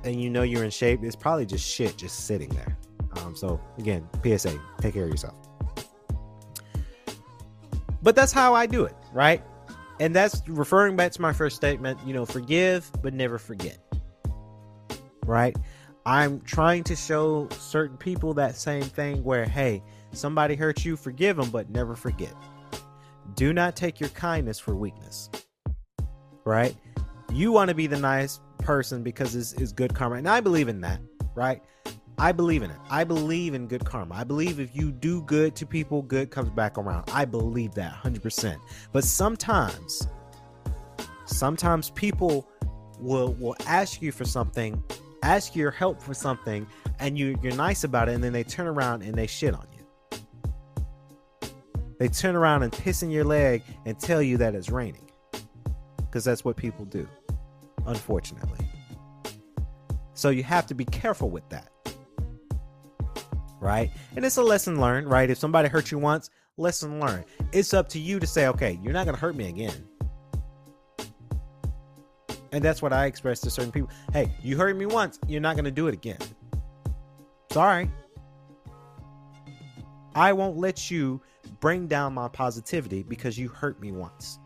[0.05, 2.77] and you know you're in shape, it's probably just shit just sitting there.
[3.19, 5.37] Um, so again, PSA, take care of yourself.
[8.03, 9.43] But that's how I do it, right?
[10.01, 13.79] And that's referring back to my first statement, you know, forgive but never forget.
[15.27, 15.57] Right?
[16.07, 19.83] I'm trying to show certain people that same thing where, hey,
[20.13, 22.33] somebody hurt you, forgive them, but never forget.
[23.35, 25.31] Do not take your kindness for weakness.
[26.45, 26.75] Right?
[27.33, 30.17] You want to be the nice person because it's, it's good karma.
[30.17, 31.01] And I believe in that,
[31.35, 31.63] right?
[32.19, 32.77] I believe in it.
[32.91, 34.15] I believe in good karma.
[34.15, 37.09] I believe if you do good to people, good comes back around.
[37.13, 38.59] I believe that 100%.
[38.93, 40.09] But sometimes,
[41.27, 42.49] sometimes people
[42.99, 44.83] will will ask you for something
[45.23, 46.67] ask your help for something
[46.99, 49.67] and you you're nice about it and then they turn around and they shit on
[49.73, 49.78] you
[51.99, 55.11] they turn around and piss in your leg and tell you that it's raining
[55.97, 57.07] because that's what people do
[57.87, 58.67] unfortunately
[60.15, 61.69] so you have to be careful with that
[63.61, 67.75] right and it's a lesson learned right if somebody hurt you once lesson learned it's
[67.75, 69.85] up to you to say okay you're not going to hurt me again
[72.53, 73.91] and that's what I express to certain people.
[74.13, 76.19] Hey, you hurt me once, you're not going to do it again.
[77.51, 77.91] Sorry.
[80.15, 81.21] I won't let you
[81.61, 84.39] bring down my positivity because you hurt me once.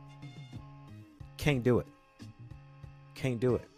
[1.37, 1.87] Can't do it.
[3.15, 3.69] Can't do it.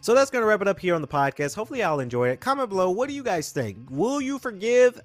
[0.00, 1.54] So that's going to wrap it up here on the podcast.
[1.54, 2.40] Hopefully, I'll enjoy it.
[2.40, 2.90] Comment below.
[2.90, 3.78] What do you guys think?
[3.90, 5.00] Will you forgive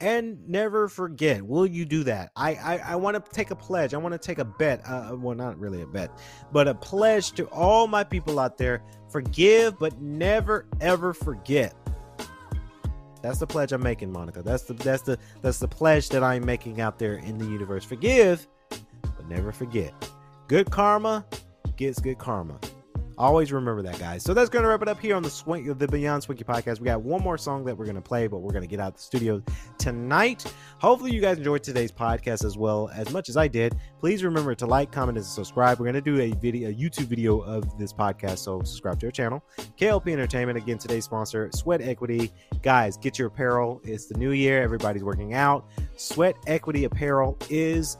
[0.00, 3.94] and never forget will you do that i i, I want to take a pledge
[3.94, 6.10] i want to take a bet uh, well not really a bet
[6.52, 11.74] but a pledge to all my people out there forgive but never ever forget
[13.24, 14.42] that's the pledge i'm making monica.
[14.42, 17.82] That's the that's the that's the pledge that i'm making out there in the universe.
[17.82, 19.94] Forgive but never forget.
[20.46, 21.24] Good karma
[21.76, 22.60] gets good karma
[23.16, 24.22] Always remember that, guys.
[24.22, 26.80] So that's going to wrap it up here on the the Beyond Swanky podcast.
[26.80, 28.80] We got one more song that we're going to play, but we're going to get
[28.80, 29.42] out the studio
[29.78, 30.52] tonight.
[30.78, 33.76] Hopefully, you guys enjoyed today's podcast as well as much as I did.
[34.00, 35.78] Please remember to like, comment, and subscribe.
[35.78, 39.06] We're going to do a video, a YouTube video of this podcast, so subscribe to
[39.06, 39.44] our channel.
[39.78, 42.32] KLP Entertainment, again, today's sponsor, Sweat Equity.
[42.62, 43.80] Guys, get your apparel.
[43.84, 44.62] It's the new year.
[44.62, 45.70] Everybody's working out.
[45.96, 47.96] Sweat Equity Apparel is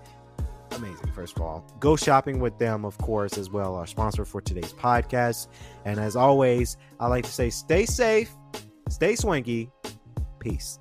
[0.76, 1.64] amazing, first of all.
[1.80, 5.48] Go shopping with them, of course, as well, our sponsor for today's podcast.
[5.84, 8.30] And as always, I like to say stay safe,
[8.88, 9.70] stay swanky,
[10.38, 10.78] peace.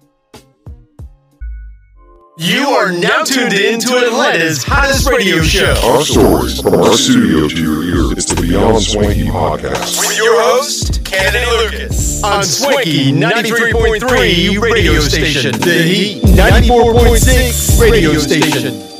[2.36, 5.76] You are now tuned in to Atlanta's hottest radio show.
[5.84, 8.18] Our stories from our studio to your ear.
[8.18, 10.00] It's the Beyond Swanky podcast.
[10.00, 12.24] With your host, Kennedy Lucas.
[12.24, 15.52] On Swanky 93.3 radio station.
[15.52, 18.93] The Heat 94.6 radio station.